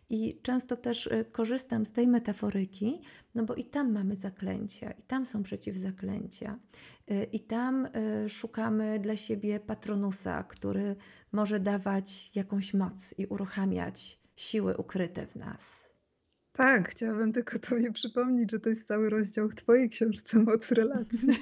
I 0.09 0.39
często 0.41 0.77
też 0.77 1.09
korzystam 1.31 1.85
z 1.85 1.91
tej 1.91 2.07
metaforyki, 2.07 3.01
no 3.35 3.43
bo 3.43 3.55
i 3.55 3.63
tam 3.63 3.91
mamy 3.91 4.15
zaklęcia, 4.15 4.91
i 4.91 5.03
tam 5.03 5.25
są 5.25 5.43
przeciwzaklęcia, 5.43 6.59
i 7.31 7.39
tam 7.39 7.87
szukamy 8.29 8.99
dla 8.99 9.15
siebie 9.15 9.59
patronusa, 9.59 10.43
który 10.43 10.95
może 11.31 11.59
dawać 11.59 12.35
jakąś 12.35 12.73
moc 12.73 13.15
i 13.17 13.25
uruchamiać 13.25 14.19
siły 14.37 14.77
ukryte 14.77 15.27
w 15.27 15.35
nas. 15.35 15.87
Tak, 16.57 16.89
chciałabym 16.89 17.31
tylko 17.31 17.59
Tobie 17.59 17.91
przypomnieć, 17.91 18.51
że 18.51 18.59
to 18.59 18.69
jest 18.69 18.87
cały 18.87 19.09
rozdział 19.09 19.49
w 19.49 19.55
Twojej 19.55 19.89
książce 19.89 20.39
Moc 20.39 20.71
relacji. 20.71 21.29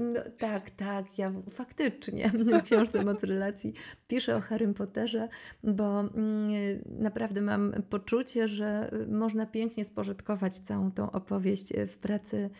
No, 0.00 0.20
tak, 0.38 0.70
tak, 0.70 1.18
ja 1.18 1.32
faktycznie 1.50 2.28
w 2.28 2.62
książce 2.62 3.04
Moc 3.04 3.24
relacji 3.24 3.74
piszę 4.08 4.36
o 4.36 4.40
Harrym 4.40 4.74
Potterze, 4.74 5.28
bo 5.64 6.00
mm, 6.00 6.48
naprawdę 6.86 7.40
mam 7.42 7.72
poczucie, 7.90 8.48
że 8.48 8.90
można 9.08 9.46
pięknie 9.46 9.84
spożytkować 9.84 10.58
całą 10.58 10.92
tą 10.92 11.10
opowieść 11.10 11.72
w 11.86 11.98
pracy 11.98 12.50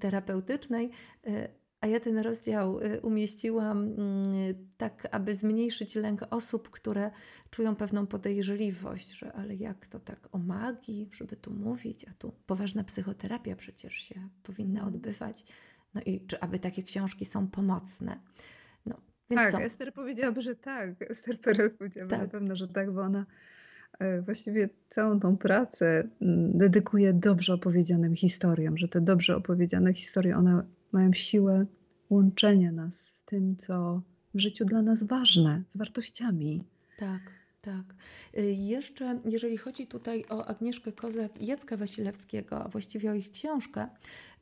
terapeutycznej 0.00 0.90
a 1.84 1.86
ja 1.86 2.00
ten 2.00 2.18
rozdział 2.18 2.80
y, 2.80 3.00
umieściłam 3.00 3.78
mm, 3.82 4.24
tak, 4.76 5.08
aby 5.10 5.34
zmniejszyć 5.34 5.94
lęk 5.94 6.20
osób, 6.30 6.70
które 6.70 7.10
czują 7.50 7.76
pewną 7.76 8.06
podejrzliwość, 8.06 9.18
że 9.18 9.32
ale 9.32 9.54
jak 9.54 9.86
to 9.86 10.00
tak 10.00 10.28
o 10.32 10.38
magii, 10.38 11.10
żeby 11.12 11.36
tu 11.36 11.50
mówić, 11.50 12.04
a 12.08 12.12
tu 12.18 12.32
poważna 12.46 12.84
psychoterapia 12.84 13.56
przecież 13.56 13.94
się 13.94 14.28
powinna 14.42 14.86
odbywać. 14.86 15.44
No 15.94 16.00
i 16.06 16.26
czy 16.26 16.40
aby 16.40 16.58
takie 16.58 16.82
książki 16.82 17.24
są 17.24 17.48
pomocne. 17.48 18.20
Więc 19.30 19.42
Tak, 19.42 19.52
są. 19.52 19.58
Ester 19.58 19.92
powiedziałaby, 19.92 20.40
że 20.40 20.56
tak. 20.56 21.10
Ester 21.10 21.40
Perel 21.40 21.70
powiedziałaby 21.70 22.12
na 22.16 22.18
Tak. 22.18 22.30
pewno, 22.30 22.56
że 22.56 22.68
tak, 22.68 22.92
bo 22.92 23.00
ona 23.00 23.26
e, 23.98 24.22
właściwie 24.22 24.68
całą 24.88 25.20
tą 25.20 25.36
pracę 25.36 26.08
mm, 26.22 26.58
dedykuje 26.58 27.12
dobrze 27.12 27.54
opowiedzianym 27.54 28.14
historiom, 28.14 28.78
że 28.78 28.88
te 28.88 29.00
dobrze 29.00 29.36
opowiedziane 29.36 29.94
historie, 29.94 30.36
one 30.36 30.64
mają 30.94 31.12
siłę 31.12 31.66
łączenia 32.10 32.72
nas 32.72 33.06
z 33.14 33.22
tym, 33.24 33.56
co 33.56 34.02
w 34.34 34.38
życiu 34.38 34.64
dla 34.64 34.82
nas 34.82 35.02
ważne, 35.02 35.62
z 35.70 35.76
wartościami. 35.76 36.64
Tak, 36.98 37.20
tak. 37.60 37.94
Y, 38.38 38.52
Jeszcze, 38.52 39.20
jeżeli 39.24 39.56
chodzi 39.56 39.86
tutaj 39.86 40.24
o 40.28 40.46
Agnieszkę 40.46 40.92
Kozak 40.92 41.40
i 41.40 41.46
Jacka 41.46 41.76
Wasilewskiego, 41.76 42.64
a 42.64 42.68
właściwie 42.68 43.10
o 43.10 43.14
ich 43.14 43.30
książkę, 43.32 43.88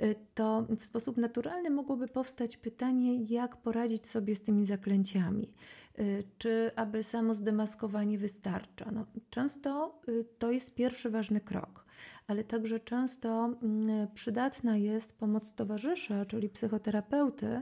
y, 0.02 0.14
to 0.34 0.66
w 0.78 0.84
sposób 0.84 1.16
naturalny 1.16 1.70
mogłoby 1.70 2.08
powstać 2.08 2.56
pytanie, 2.56 3.24
jak 3.24 3.56
poradzić 3.56 4.06
sobie 4.08 4.34
z 4.34 4.42
tymi 4.42 4.66
zaklęciami. 4.66 5.52
Y, 5.98 6.24
Czy 6.38 6.70
aby 6.76 7.02
samo 7.02 7.34
zdemaskowanie 7.34 8.18
wystarcza? 8.18 8.90
No, 8.92 9.06
często 9.30 10.00
to 10.38 10.50
jest 10.50 10.74
pierwszy 10.74 11.10
ważny 11.10 11.40
krok, 11.40 11.84
ale 12.26 12.44
także 12.44 12.80
często 12.80 13.44
mm, 13.44 14.08
przydatna 14.14 14.76
jest 14.76 15.18
pomoc 15.18 15.54
towarzysza, 15.54 16.26
czyli 16.26 16.48
psychoterapeuty, 16.48 17.60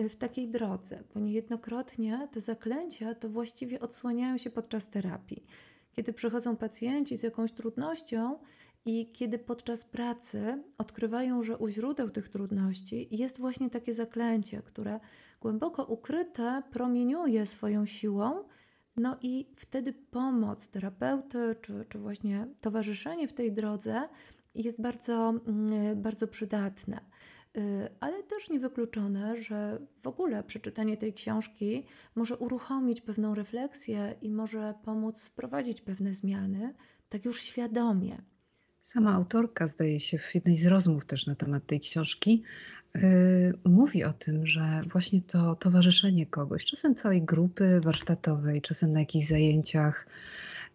y, 0.00 0.08
w 0.08 0.16
takiej 0.16 0.48
drodze, 0.48 1.02
bo 1.14 1.20
niejednokrotnie 1.20 2.28
te 2.32 2.40
zaklęcia 2.40 3.14
to 3.14 3.28
właściwie 3.28 3.80
odsłaniają 3.80 4.38
się 4.38 4.50
podczas 4.50 4.88
terapii. 4.88 5.44
Kiedy 5.92 6.12
przychodzą 6.12 6.56
pacjenci 6.56 7.16
z 7.16 7.22
jakąś 7.22 7.52
trudnością 7.52 8.38
i 8.84 9.12
kiedy 9.12 9.38
podczas 9.38 9.84
pracy 9.84 10.62
odkrywają, 10.78 11.42
że 11.42 11.58
u 11.58 11.68
źródeł 11.68 12.10
tych 12.10 12.28
trudności 12.28 13.08
jest 13.10 13.38
właśnie 13.38 13.70
takie 13.70 13.94
zaklęcie, 13.94 14.62
które 14.62 15.00
głęboko 15.40 15.84
ukryte 15.84 16.62
promieniuje 16.70 17.46
swoją 17.46 17.86
siłą, 17.86 18.44
no 18.96 19.16
i 19.22 19.46
wtedy 19.56 19.92
pomoc 19.92 20.68
terapeuty 20.68 21.56
czy, 21.62 21.84
czy 21.88 21.98
właśnie 21.98 22.48
towarzyszenie 22.60 23.28
w 23.28 23.32
tej 23.32 23.52
drodze 23.52 24.08
jest 24.54 24.82
bardzo, 24.82 25.28
mm, 25.28 26.02
bardzo 26.02 26.28
przydatne. 26.28 27.00
Y, 27.56 27.88
Ale 28.00 28.22
też 28.22 28.50
niewykluczone, 28.50 29.36
że 29.36 29.78
w 30.02 30.06
ogóle 30.06 30.44
przeczytanie 30.44 30.96
tej 30.96 31.12
książki 31.12 31.86
może 32.14 32.36
uruchomić 32.36 33.00
pewną 33.00 33.34
refleksję 33.34 34.14
i 34.22 34.30
może 34.30 34.74
pomóc 34.84 35.24
wprowadzić 35.24 35.80
pewne 35.80 36.14
zmiany, 36.14 36.74
tak 37.08 37.24
już 37.24 37.42
świadomie. 37.42 38.22
Sama 38.82 39.14
autorka, 39.14 39.66
zdaje 39.66 40.00
się, 40.00 40.18
w 40.18 40.34
jednej 40.34 40.56
z 40.56 40.66
rozmów 40.66 41.04
też 41.04 41.26
na 41.26 41.34
temat 41.34 41.66
tej 41.66 41.80
książki, 41.80 42.42
yy, 42.94 43.00
mówi 43.64 44.04
o 44.04 44.12
tym, 44.12 44.46
że 44.46 44.82
właśnie 44.92 45.22
to 45.22 45.54
towarzyszenie 45.54 46.26
kogoś, 46.26 46.64
czasem 46.64 46.94
całej 46.94 47.22
grupy 47.22 47.80
warsztatowej, 47.80 48.62
czasem 48.62 48.92
na 48.92 49.00
jakichś 49.00 49.26
zajęciach, 49.26 50.06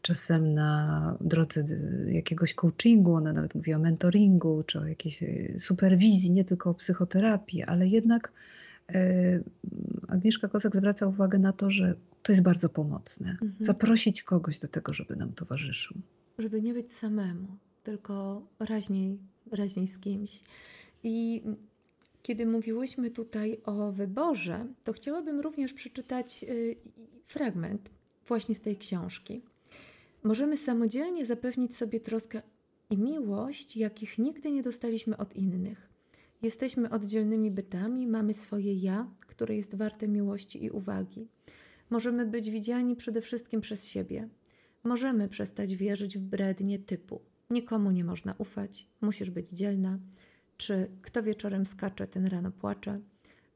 czasem 0.01 0.53
na 0.53 1.17
drodze 1.21 1.63
jakiegoś 2.07 2.53
coachingu, 2.53 3.13
ona 3.13 3.33
nawet 3.33 3.55
mówi 3.55 3.73
o 3.73 3.79
mentoringu, 3.79 4.63
czy 4.63 4.79
o 4.79 4.85
jakiejś 4.85 5.21
yy, 5.21 5.55
superwizji, 5.59 6.31
nie 6.31 6.45
tylko 6.45 6.69
o 6.69 6.73
psychoterapii, 6.73 7.63
ale 7.63 7.87
jednak 7.87 8.31
yy, 8.89 9.43
Agnieszka 10.07 10.47
Kozak 10.47 10.75
zwraca 10.75 11.07
uwagę 11.07 11.39
na 11.39 11.53
to, 11.53 11.69
że 11.69 11.95
to 12.23 12.31
jest 12.31 12.43
bardzo 12.43 12.69
pomocne. 12.69 13.29
Mhm. 13.31 13.55
Zaprosić 13.59 14.23
kogoś 14.23 14.59
do 14.59 14.67
tego, 14.67 14.93
żeby 14.93 15.15
nam 15.15 15.33
towarzyszył. 15.33 15.97
żeby 16.39 16.61
nie 16.61 16.73
być 16.73 16.93
samemu, 16.93 17.57
tylko 17.85 18.41
raźniej, 18.59 19.19
raźniej 19.51 19.87
z 19.87 19.99
kimś. 19.99 20.43
I 21.03 21.43
kiedy 22.21 22.45
mówiłyśmy 22.45 23.11
tutaj 23.11 23.57
o 23.65 23.91
wyborze, 23.91 24.67
to 24.83 24.93
chciałabym 24.93 25.39
również 25.39 25.73
przeczytać 25.73 26.45
y, 26.49 26.75
fragment 27.27 27.89
właśnie 28.27 28.55
z 28.55 28.61
tej 28.61 28.77
książki. 28.77 29.41
Możemy 30.23 30.57
samodzielnie 30.57 31.25
zapewnić 31.25 31.75
sobie 31.75 31.99
troskę 31.99 32.41
i 32.89 32.97
miłość, 32.97 33.77
jakich 33.77 34.17
nigdy 34.17 34.51
nie 34.51 34.63
dostaliśmy 34.63 35.17
od 35.17 35.35
innych. 35.35 35.89
Jesteśmy 36.41 36.89
oddzielnymi 36.89 37.51
bytami, 37.51 38.07
mamy 38.07 38.33
swoje 38.33 38.73
ja, 38.73 39.11
które 39.27 39.55
jest 39.55 39.75
warte 39.75 40.07
miłości 40.07 40.63
i 40.63 40.69
uwagi. 40.69 41.27
Możemy 41.89 42.25
być 42.25 42.51
widziani 42.51 42.95
przede 42.95 43.21
wszystkim 43.21 43.61
przez 43.61 43.87
siebie. 43.87 44.29
Możemy 44.83 45.29
przestać 45.29 45.75
wierzyć 45.75 46.17
w 46.17 46.21
brednie 46.21 46.79
typu 46.79 47.21
nikomu 47.49 47.91
nie 47.91 48.03
można 48.03 48.35
ufać, 48.37 48.87
musisz 49.01 49.29
być 49.29 49.49
dzielna, 49.49 49.99
czy 50.57 50.91
kto 51.01 51.23
wieczorem 51.23 51.65
skacze, 51.65 52.07
ten 52.07 52.27
rano 52.27 52.51
płacze, 52.51 52.99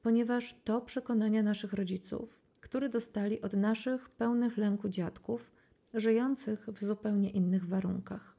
ponieważ 0.02 0.56
to 0.64 0.82
przekonania 0.82 1.44
naszych 1.44 1.74
rodziców, 1.74 2.40
które 2.62 2.90
dostali 2.90 3.42
od 3.42 3.54
naszych 3.54 4.10
pełnych 4.10 4.58
lęku 4.58 4.90
dziadków, 4.90 5.52
żyjących 5.94 6.68
w 6.68 6.84
zupełnie 6.84 7.30
innych 7.30 7.68
warunkach. 7.68 8.36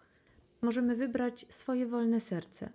Możemy 0.62 0.96
wybrać 0.96 1.46
swoje 1.48 1.86
wolne 1.86 2.20
serce 2.20 2.72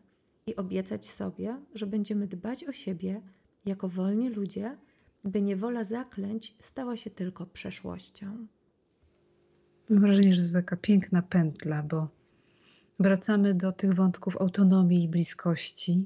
i 0.47 0.55
obiecać 0.55 1.11
sobie, 1.11 1.61
że 1.73 1.87
będziemy 1.87 2.27
dbać 2.27 2.63
o 2.63 2.71
siebie 2.71 3.21
jako 3.65 3.89
wolni 3.89 4.29
ludzie, 4.29 4.77
by 5.23 5.41
niewola 5.41 5.83
zaklęć 5.83 6.55
stała 6.59 6.97
się 6.97 7.09
tylko 7.09 7.45
przeszłością. 7.45 8.47
Mam 9.89 10.01
wrażenie, 10.01 10.33
że 10.33 10.47
to 10.47 10.53
taka 10.53 10.77
piękna 10.77 11.21
pętla, 11.21 11.83
bo 11.83 12.07
wracamy 12.99 13.53
do 13.53 13.71
tych 13.71 13.93
wątków 13.93 14.37
autonomii 14.37 15.03
i 15.03 15.07
bliskości. 15.07 16.05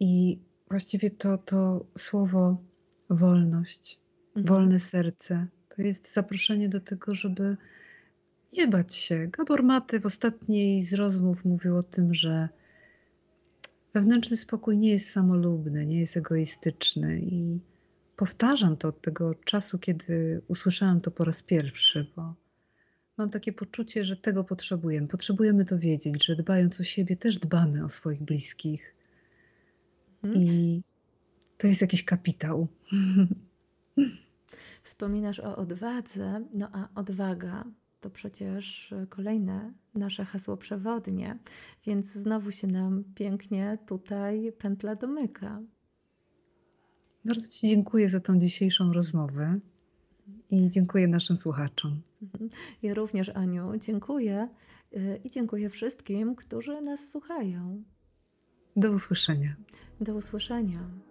I 0.00 0.38
właściwie 0.68 1.10
to, 1.10 1.38
to 1.38 1.84
słowo 1.98 2.56
wolność, 3.10 4.00
Mhm. 4.36 4.46
wolne 4.46 4.80
serce, 4.80 5.46
to 5.68 5.82
jest 5.82 6.12
zaproszenie 6.14 6.68
do 6.68 6.80
tego, 6.80 7.14
żeby 7.14 7.56
nie 8.52 8.68
bać 8.68 8.94
się. 8.94 9.28
Gabor 9.28 9.62
Maty 9.62 10.00
w 10.00 10.06
ostatniej 10.06 10.82
z 10.82 10.94
rozmów 10.94 11.44
mówił 11.44 11.76
o 11.76 11.82
tym, 11.82 12.14
że 12.14 12.48
wewnętrzny 13.94 14.36
spokój 14.36 14.78
nie 14.78 14.90
jest 14.90 15.10
samolubny, 15.10 15.86
nie 15.86 16.00
jest 16.00 16.16
egoistyczny. 16.16 17.20
I 17.20 17.60
powtarzam 18.16 18.76
to 18.76 18.88
od 18.88 19.00
tego 19.00 19.34
czasu, 19.34 19.78
kiedy 19.78 20.42
usłyszałam 20.48 21.00
to 21.00 21.10
po 21.10 21.24
raz 21.24 21.42
pierwszy, 21.42 22.06
bo 22.16 22.34
mam 23.16 23.30
takie 23.30 23.52
poczucie, 23.52 24.04
że 24.04 24.16
tego 24.16 24.44
potrzebujemy. 24.44 25.08
Potrzebujemy 25.08 25.64
to 25.64 25.78
wiedzieć, 25.78 26.26
że 26.26 26.36
dbając 26.36 26.80
o 26.80 26.84
siebie, 26.84 27.16
też 27.16 27.38
dbamy 27.38 27.84
o 27.84 27.88
swoich 27.88 28.22
bliskich. 28.22 28.94
Mhm. 30.22 30.44
I 30.44 30.82
to 31.58 31.66
jest 31.66 31.80
jakiś 31.80 32.04
kapitał. 32.04 32.68
Wspominasz 34.82 35.40
o 35.40 35.56
odwadze, 35.56 36.44
no 36.54 36.68
a 36.72 36.88
odwaga 36.94 37.64
to 38.00 38.10
przecież 38.10 38.94
kolejne 39.08 39.72
nasze 39.94 40.24
hasło 40.24 40.56
przewodnie, 40.56 41.38
więc 41.86 42.12
znowu 42.12 42.52
się 42.52 42.66
nam 42.66 43.04
pięknie 43.14 43.78
tutaj 43.86 44.52
pętla 44.58 44.94
domyka. 44.94 45.62
Bardzo 47.24 47.48
Ci 47.48 47.68
dziękuję 47.68 48.08
za 48.08 48.20
tą 48.20 48.38
dzisiejszą 48.38 48.92
rozmowę 48.92 49.60
i 50.50 50.70
dziękuję 50.70 51.08
naszym 51.08 51.36
słuchaczom. 51.36 52.02
Mhm. 52.22 52.50
Ja 52.82 52.94
również, 52.94 53.28
Aniu, 53.28 53.72
dziękuję 53.78 54.48
y, 54.96 55.20
i 55.24 55.30
dziękuję 55.30 55.70
wszystkim, 55.70 56.36
którzy 56.36 56.80
nas 56.82 57.10
słuchają. 57.10 57.82
Do 58.76 58.90
usłyszenia. 58.90 59.56
Do 60.00 60.14
usłyszenia. 60.14 61.05